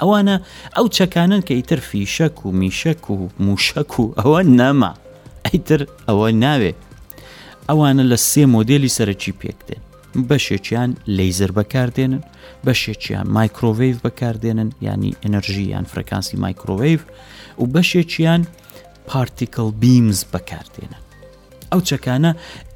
[0.00, 0.36] ئەوانە
[0.76, 4.92] ئەو چەکانن کە ئیتر فیشەک و میشەک و موشەک و ئەوە نەما
[5.46, 6.78] ئەیتر ئەوە ناوێت
[7.68, 9.82] ئەوانە لە سێ مۆدلی سەرەکی پێکدێن
[10.16, 12.22] بەشێکیان لەیزر بەکاردێنن
[12.66, 17.00] بەشێکیان مایکرۆڤیف بەکاردێنن ینی ئەنەرژی یان فرەکانسی مایکرۆڤیف
[17.60, 18.42] و بەشێکیان
[19.10, 21.02] پارتیکل بیمز بەکاردێنن
[21.72, 22.30] ئەو چەکانە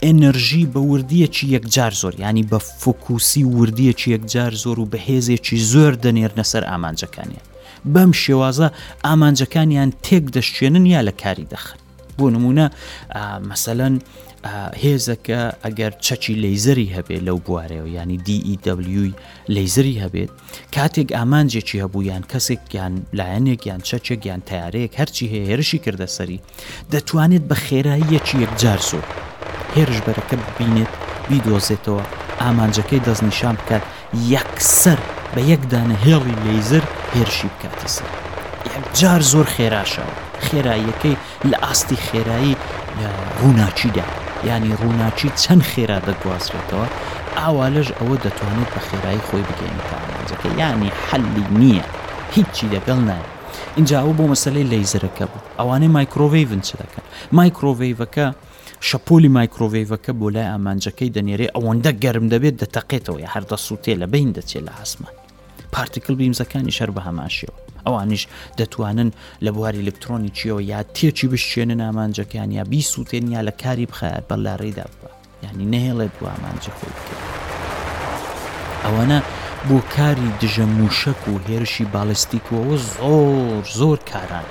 [0.04, 6.44] ئەنەرژی بە وردیەکی یەکجار زۆر ینی بە فکوسی وردیەکی یەکجار زۆر و بەهێزێکی زۆر دەنێرنە
[6.52, 7.46] سەر ئامانجەکانیان
[7.94, 8.68] بەم شێوازە
[9.04, 11.78] ئامانجەکانیان تێک دەشتێنن یا لە کاری دەخن
[12.18, 12.66] بۆ نمونە
[13.48, 13.94] مەسەەن
[14.85, 19.14] هێزەکە ئەگەر چەچی لەیزەری هەبێت لەو بوارەوە ینی دیW e
[19.55, 20.31] لەیزەری هەبێت
[20.74, 26.40] کاتێک ئامانجێکی هەبوو یان کەسێکیان لایەنێکیان چەچێکیان تیارەیەک هەرچی هەیە هێرشی کردە سەری
[26.92, 29.00] دەتوانێت بە خێرایی یەکی یەکجار سو
[29.76, 30.92] هێرشبەرەکە ببینێت
[31.28, 32.05] بیدۆزێتەوە
[32.42, 33.85] ئامانجەکەی دەستنیشان بکات
[34.35, 34.98] یەکسەر
[35.35, 38.11] بە یەکدانە هێڵی لەیزر هێرشی بکاتە سەر
[38.72, 41.14] یەکجار زۆر خێراشەوە خێراییەکەی
[41.50, 42.55] لە ئاستی خێرایی
[43.40, 44.07] ڕووناچیدا
[44.50, 46.87] ینی ڕووناچی چەند خێرا دەگوازرێتەوە
[47.38, 49.78] ئاوا لەژ ئەوە دەتوانێت بە خێرایی خۆی بگەین
[50.31, 51.85] تاەکە ینی حەلی نییە
[52.37, 53.28] هیچی لەگەڵ نایە
[53.78, 57.05] اینجاوە بۆ مەسلەی لەیزرەکە بوو ئەوانەی مایکرۆڤیڤن چ دەکەن
[57.38, 58.26] مایکرۆڤیڤەکە
[58.88, 64.64] شەپۆلی مایکرۆڤیڤەکە بۆ لای ئامانجەکەی دەنێرێ ئەوەندە گەرم دەبێت دەتەقێتەوە هەردە سووتێ لە بین دەچێت
[64.68, 65.14] لە حسمان
[65.74, 68.22] پارتیکل بیمزەکانی شەر بە هەماشیەوە ئەوانیش
[68.58, 69.10] دەتوانن
[69.44, 74.24] لە بواری ئلکترۆنی چیەوە یا تێکی بشێنن ئامانجەکان یا بی سووتێن یا لە کاری بخایات
[74.30, 75.08] بەلاڕێدا بە
[75.46, 77.30] ینی نهێڵێت بۆ ئامانجە خۆی بکرد
[78.84, 79.18] ئەوانە
[79.68, 84.48] بۆ کاری دژە موشک و هێرشی باڵستیکەوە زۆر زۆر کاران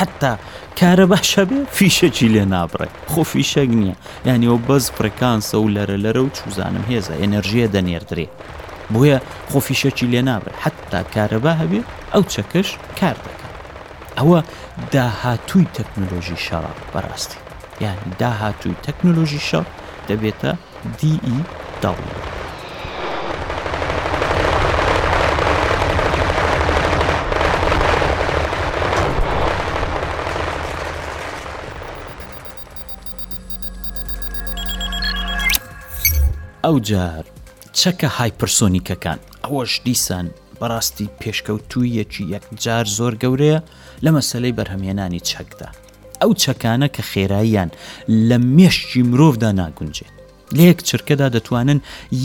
[0.00, 0.32] حتا
[0.80, 3.96] کارە باشە بێ فیشەکی لێ نابڕێ خۆ فیشەک نییە
[4.28, 8.32] یانیەوە بەس پرەکانسە و لەرە لەرە و چوزانم هێزە ئەنەرژیە دەنێردرێت
[8.92, 9.18] بۆیە
[9.52, 11.80] خۆفیشەکی لێ نابێت حتا کارەبا هەبێ
[12.12, 13.54] ئەو چەکەش کار دەکەن
[14.18, 14.40] ئەوە
[14.94, 17.38] داهاتووی تەکنۆلۆژی شەڕ بەڕاستی
[17.84, 19.66] یعنی داهاتووی تەکنۆلۆژی شەڕ
[20.08, 20.52] دەبێتە
[20.98, 21.38] دیئی
[21.82, 22.02] داڵ.
[36.62, 37.24] E ئەو جار
[37.80, 40.26] چەکە هایپەرسۆنیکەکان ئەوەش دیسان
[40.60, 43.58] بەڕاستی پێشکەوتوویەکی یەکجار زۆر گەورەیە
[44.04, 45.68] لە مەسلەی بەرهەمێنانی چەکدا
[46.20, 47.70] ئەو چەکانە کە خێراییان
[48.28, 50.12] لە مێشتی مرۆڤدا ناگونجێت
[50.56, 51.80] لە یەک چرکەدا دەتوانن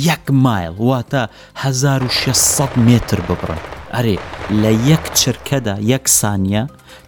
[0.09, 1.23] یەک مایل واتە
[1.55, 3.61] 1600 متر ببڕن
[3.95, 4.17] ئەرێ
[4.61, 6.63] لە یەک چرکەدا یەک سانیە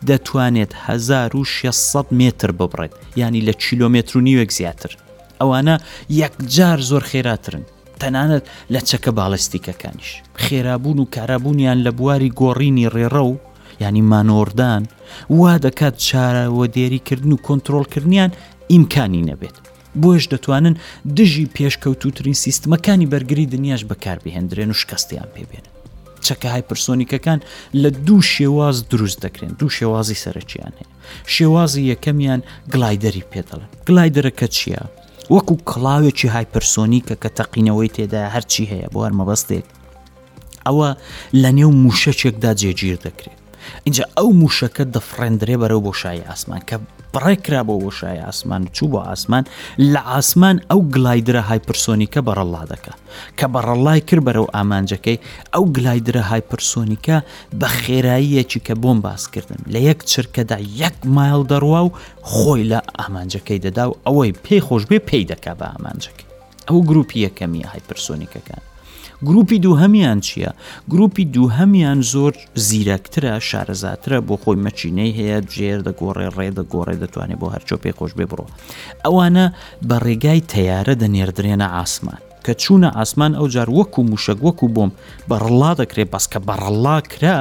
[0.10, 4.98] دەتوانێت 1600 متر ببڕێت ینی لە چیلۆمتر و نیوەک زیاتر
[5.42, 5.76] ئەوانە
[6.10, 7.64] یەکجار زۆر خێراترن
[8.04, 10.12] تەنانەت لە چەکە باڵستیکەکانیش
[10.44, 13.36] خێرابوون و کارابوونیان لە بواری گۆڕینی ڕێڕە و
[13.84, 14.84] ینی مانۆردان
[15.40, 18.32] وا دەکات چارەوە دێریکردن و کۆنتترۆلکردنیان
[18.72, 19.56] ئیمکانی نەبێت
[20.02, 20.76] بۆش دەتوانن
[21.18, 25.66] دژی پێشکەوتوترین سیستمەکانی بەرگری دنیاش بەکار بهێندرێن و شکستیان پێبێن
[26.28, 27.40] چەکە های پرسۆنیکەکان
[27.82, 30.90] لە دوو شێواز دروست دەکرێن دوو شێوازی سەرچیان هەیە
[31.36, 32.42] شێوازی یەکەمیان
[32.74, 34.84] گلایدەری پێدەڵن گلایدەرەکە چییە؟
[35.34, 39.66] وەکو کڵاوێکی هایپەرسۆنیکە کە تەقینەوەی تێدا هەرچی هەیە بۆ هەرمەبەستێک
[40.66, 40.90] ئەوە
[41.42, 43.40] لە نێو موشەچێکدا جێگیر دەکرێت
[43.86, 46.76] اینجا ئەو موشەکە دەفرێندرێ بەرەو بۆ شای ئاسمان کە
[47.16, 49.44] پڕێکرا بۆ وەشای ئاسمان چوو بۆ ئاسمان
[49.94, 52.94] لە ئاسمان ئەو گلایدرە هایپرسۆنیکە بەڕەڵا دەکە
[53.40, 55.18] کە بەڕەڵای کرد بەرەو ئامانجەکەی
[55.54, 57.18] ئەو گلایدرە هایپرسۆنیکە
[57.60, 61.90] بە خێراییەکی کە بۆم باسکردن لە یەک چرکەدا یەک مایل دەڕوا و
[62.32, 66.26] خۆی لە ئامانجەکەی دەدا و ئەوەی پێی خۆش بێ پێی دەکا بە ئامانجەکە
[66.70, 68.62] ئەو گروپی یەکەمی هایپرسۆنیکەکان
[69.24, 70.50] گروپی دووهمیان چییە؟
[70.92, 72.34] گروپی دووهمیان زۆر
[72.68, 78.12] زیرەکترە شارەزاترە بۆ خۆی مەچینەی هەیە جێر دەگۆڕێ ڕێ دەگۆڕێ دەتوانێت بۆ هەرچۆ پێی خۆش
[78.18, 78.46] بێ بڕۆ.
[79.06, 79.46] ئەوانە
[79.88, 82.20] بە ڕێگای تەیارە دەنێردرێنە ئاسمان.
[82.46, 84.92] کە چوونە ئاسمان ئەو جار وەکو موشک وەکو بۆم
[85.30, 87.38] بەڕڵا دەکرێت باسکە بەڕڵا کرا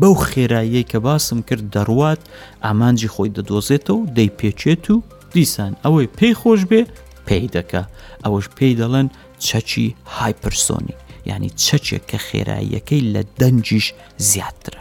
[0.00, 2.20] بەو خێراییە کە باسم کرد دەڕوات
[2.64, 4.96] ئامانجی خۆی دەدۆزێتەوە دەیپێچێت و
[5.34, 6.82] دیسان ئەوەی پێی خۆش بێ
[7.26, 7.82] پێی دەکا
[8.24, 9.08] ئەوەش پێی دەڵێن
[9.40, 9.84] چەچی
[10.20, 10.94] هایپەرسۆنی
[11.30, 13.86] یعنی چەچێک کە خێراییەکەی لە دەنجیش
[14.30, 14.80] زیاترە.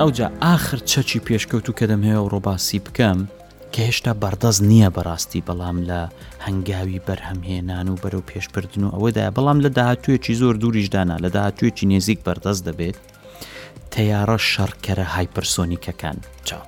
[0.00, 3.20] ئەوجا ئاخر چەچی پێشکەوت و کە دەمهەیە و ڕۆباسی بکەم
[3.72, 6.00] کە هێشتا بەردەست نییە بەڕاستی بەڵام لە
[6.46, 12.18] هەنگاوی بەرهەمهێنان و بەرەو پێشبردن و ئەوەدای بەڵام لە داهاتوێکی زۆر دووریشدانا لە داهاتوێکی نێزیک
[12.26, 12.96] بەردەست دەبێت
[13.92, 16.62] تیارە شەڕکەرە هایپەرسۆنیکەکان چاو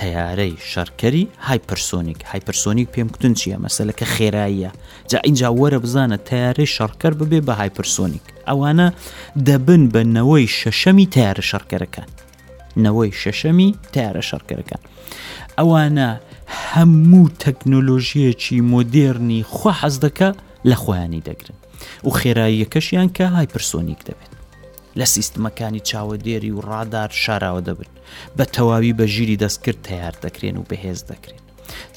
[0.00, 4.70] تیارەی شەرکەری هایپەرسۆنیک هایپەرسۆنیک پێم کتون چییە مەسلەکە خێراییە
[5.10, 8.86] جا اینجا وەرە بزانە تیارەی شەڕکەر ببێ بە هایپەرسۆنیک ئەوانە
[9.48, 12.08] دەبن بە نەوەی شەشەمی تیارە شەرکەرەکان
[12.84, 14.82] نەوەی شەشەمی تیارە شەرکەرەکان
[15.58, 16.08] ئەوانە
[16.70, 20.28] هەموو تەکنۆلۆژیەکی مۆدررنی خوا حەز دەکە
[20.70, 21.56] لە خۆیانی دەگرن
[22.06, 24.27] و خێراییەکەشیان کە هایپەرسۆنیک دەبێت
[24.98, 27.90] لە سیستمەکانی چاوەدێری و ڕادار شاراوە دەبن
[28.36, 31.42] بە تەواوی بە ژیری دەستکرد تیار دەکرێن و بەهێز دەکرێن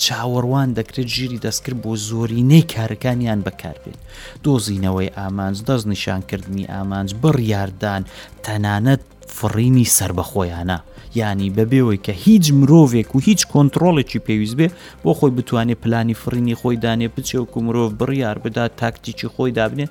[0.04, 3.97] چاوەڕوان دەکرێت ژیری دەستکرد بۆ زۆرینەی کارەکانیان بەکاربێن
[4.43, 8.02] دۆزینەوەی ئامانج دەست نیشانکردنی ئامانج بڕیاردان
[8.45, 9.02] تەنانەت
[9.38, 10.78] فڕینی سربەخۆیانە
[11.16, 14.68] ینی بەبێەوەی کە هیچ مرۆڤێک و هیچ کۆنتترۆڵێکی پێویست بێ
[15.03, 19.86] بۆ خۆی بتوانێت پلانی فڕینی خۆی دانێ بچێوکو مرۆڤ بڕیار بدا تاکتیکی خۆی دابنێ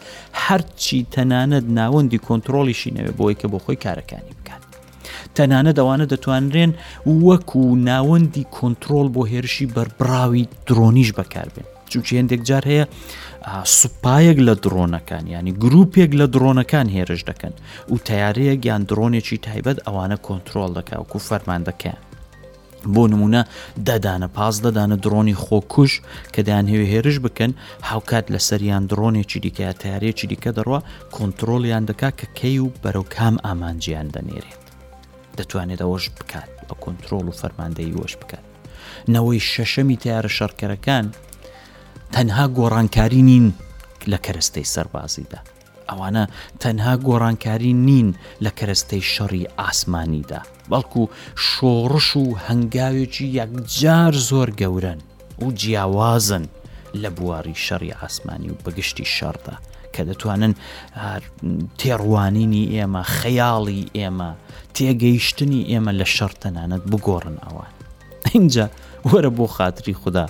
[0.45, 4.63] هەرچی تەنانەت ناوەندی کۆنتترۆلیشی نەوێ بۆی کە بۆ خۆی کارەکانی بکات.
[5.37, 6.73] تەنانە دەوانە دەتوانرێن
[7.27, 12.85] وەکو ناوەندی کۆنتترۆل بۆ هێرشی بەربراوی درۆنیش بەکاربێن چونچ هێندێک جار هەیە
[13.81, 17.55] سوپایەک لە درۆنەکان ینی گرروپێک لە درۆنەکان هێرش دەکەن
[17.93, 21.99] و تیارەیە گیان درۆنێکی تایبەت ئەوانە کۆنتترۆل دەکا و فەرمان دەکەن
[22.95, 23.43] بۆ نمونە
[23.89, 25.93] دەدانە پاس دەدانە درۆنی خۆکوش
[26.35, 27.53] کە دایان هێوێ هێرش بکەن
[27.89, 30.81] هاوکات لە سەریان درۆنێکی دیکە تارێکی دیکە دەڕوا
[31.17, 34.61] کۆنتترۆلیان دەکا کە کەی و بەرەو کام ئامانجییان دەنێرێت
[35.39, 38.45] دەتوانێت ئەوەش بکات بە کۆنتترۆل و فەرماندەی وەش بکات
[39.15, 41.07] نەوەی شەشەمی تیارە شەرکەرەکان
[42.13, 43.55] تەنها گۆڕانکاری نین
[44.09, 45.39] لە کەرستەی سەربازیدا
[45.89, 46.27] ئەوانە
[46.61, 48.09] تەنها گۆڕانکاری نین
[48.45, 50.41] لە کەرستەی شەڕی ئاسمانیدا
[50.71, 51.03] بەڵکو
[51.49, 54.99] شۆڕش و هەنگاوێکی یەکجار زۆر گەورن
[55.43, 56.45] و جیاوازن
[57.03, 59.57] لە بواری شەڕی ئاسمانی و بەگشتی شەڕدا
[59.95, 60.55] کە دەتوانن
[61.79, 64.31] تێڕوانینی ئێمە خەیاڵی ئێمە
[64.75, 67.73] تێگەیشتنی ئێمە لە شەرتەنانەت بگۆڕن ئەوان
[68.35, 68.67] اینجا
[69.09, 70.27] وەرە بۆ خااتری خوددا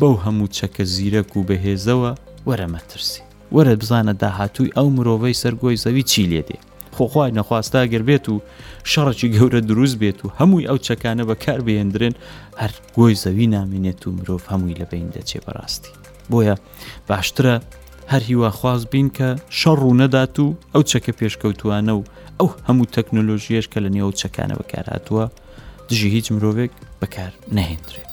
[0.00, 2.10] بەو هەموو چەکە زیرەک و بەهێزەوە
[2.48, 3.22] وەرەمەترسی
[3.54, 6.58] وەرە بزانە داهاتووی ئەو مرۆڤەی سەرگۆی زەوی چی لێدێ
[6.96, 8.42] خۆخوای نەخواستا گەربێت و
[8.90, 12.14] شەڕەکی گەورە دروست بێت و هەمووی ئەو چەکانە بەکار بێندرێن
[12.60, 15.92] هەر گۆی زەوی نامێنێت و مرۆڤ هەمووی لەبین دەچێ بەڕاستی
[16.30, 16.54] بۆیە
[17.08, 17.54] باشترە
[18.12, 19.28] هەر هیواخواز بین کە
[19.60, 22.02] شەڕ و نەدات و ئەو چەکە پێشکەوتوانە و
[22.38, 25.24] ئەو هەموو تەکنۆلۆژیەش کە لە نێو چەکانە بەکارهاتووە
[25.88, 28.09] دژی هیچ مرۆڤێک بەکار نەهێنرێت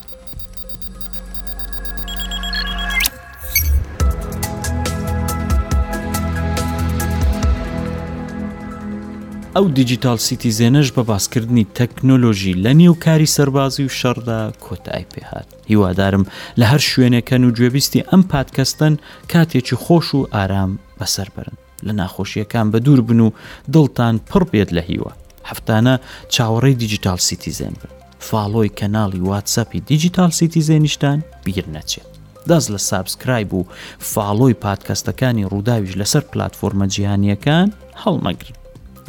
[9.57, 16.23] ئەو دیجیتال سیتیزێنەش بە باسکردنی تەکنۆلۆژی لە نێوکاری سەربازی و شەڕدا کۆتای پێهات هیوادارم
[16.59, 18.93] لە هەر شوێنەکەن و گوێبیستی ئەم پادکەستەن
[19.31, 21.55] کاتێکی خۆش و ئارام بەسەر برن
[21.87, 23.29] لە ناخۆشیەکان بە دوور بن و
[23.73, 25.11] دڵتان پڕ بێت لە هیوە
[25.49, 25.95] هەفتانە
[26.33, 27.91] چاوەڕێی دیجیتال سیتیزێن بن
[28.27, 32.09] فاڵۆی کەناڵی واتسەپی دیجیتال سیتیزێنیشتان بیر نەچێت
[32.49, 33.65] دەست لە سابسکرایب و
[34.13, 37.67] فاڵۆی پادکەستەکانی ڕووداویش لەسەر پلتفۆرمە جیهانیەکان
[38.03, 38.57] هەڵمەگرن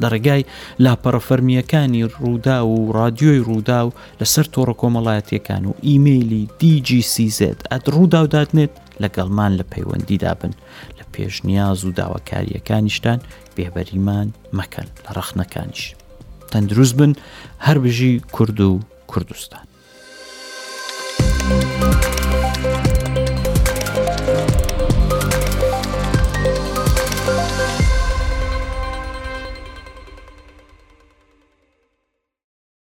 [0.03, 0.43] لە ڕێگای
[0.85, 7.39] لاپەڕەفەرمیەکانی ڕوودا و رادیۆی ڕوودا و لەسەر تۆڕە کۆمەڵایەتیەکان و ئیممەلی دیجیCZ
[7.73, 8.73] ئەت ڕووداوداتنێت
[9.03, 10.53] لەگەڵمان لە پەیوەندیدا بن
[10.99, 13.19] لە پێشنیاز و داواکاریەکانیشتان
[13.57, 14.29] بێبەریمان
[14.59, 15.83] مەکەن لە ڕەخنەکانیش
[16.51, 17.13] تەندروست بن
[17.67, 18.79] هەر بژی کورد و
[19.09, 19.65] کوردستان.
[21.51, 22.08] thank you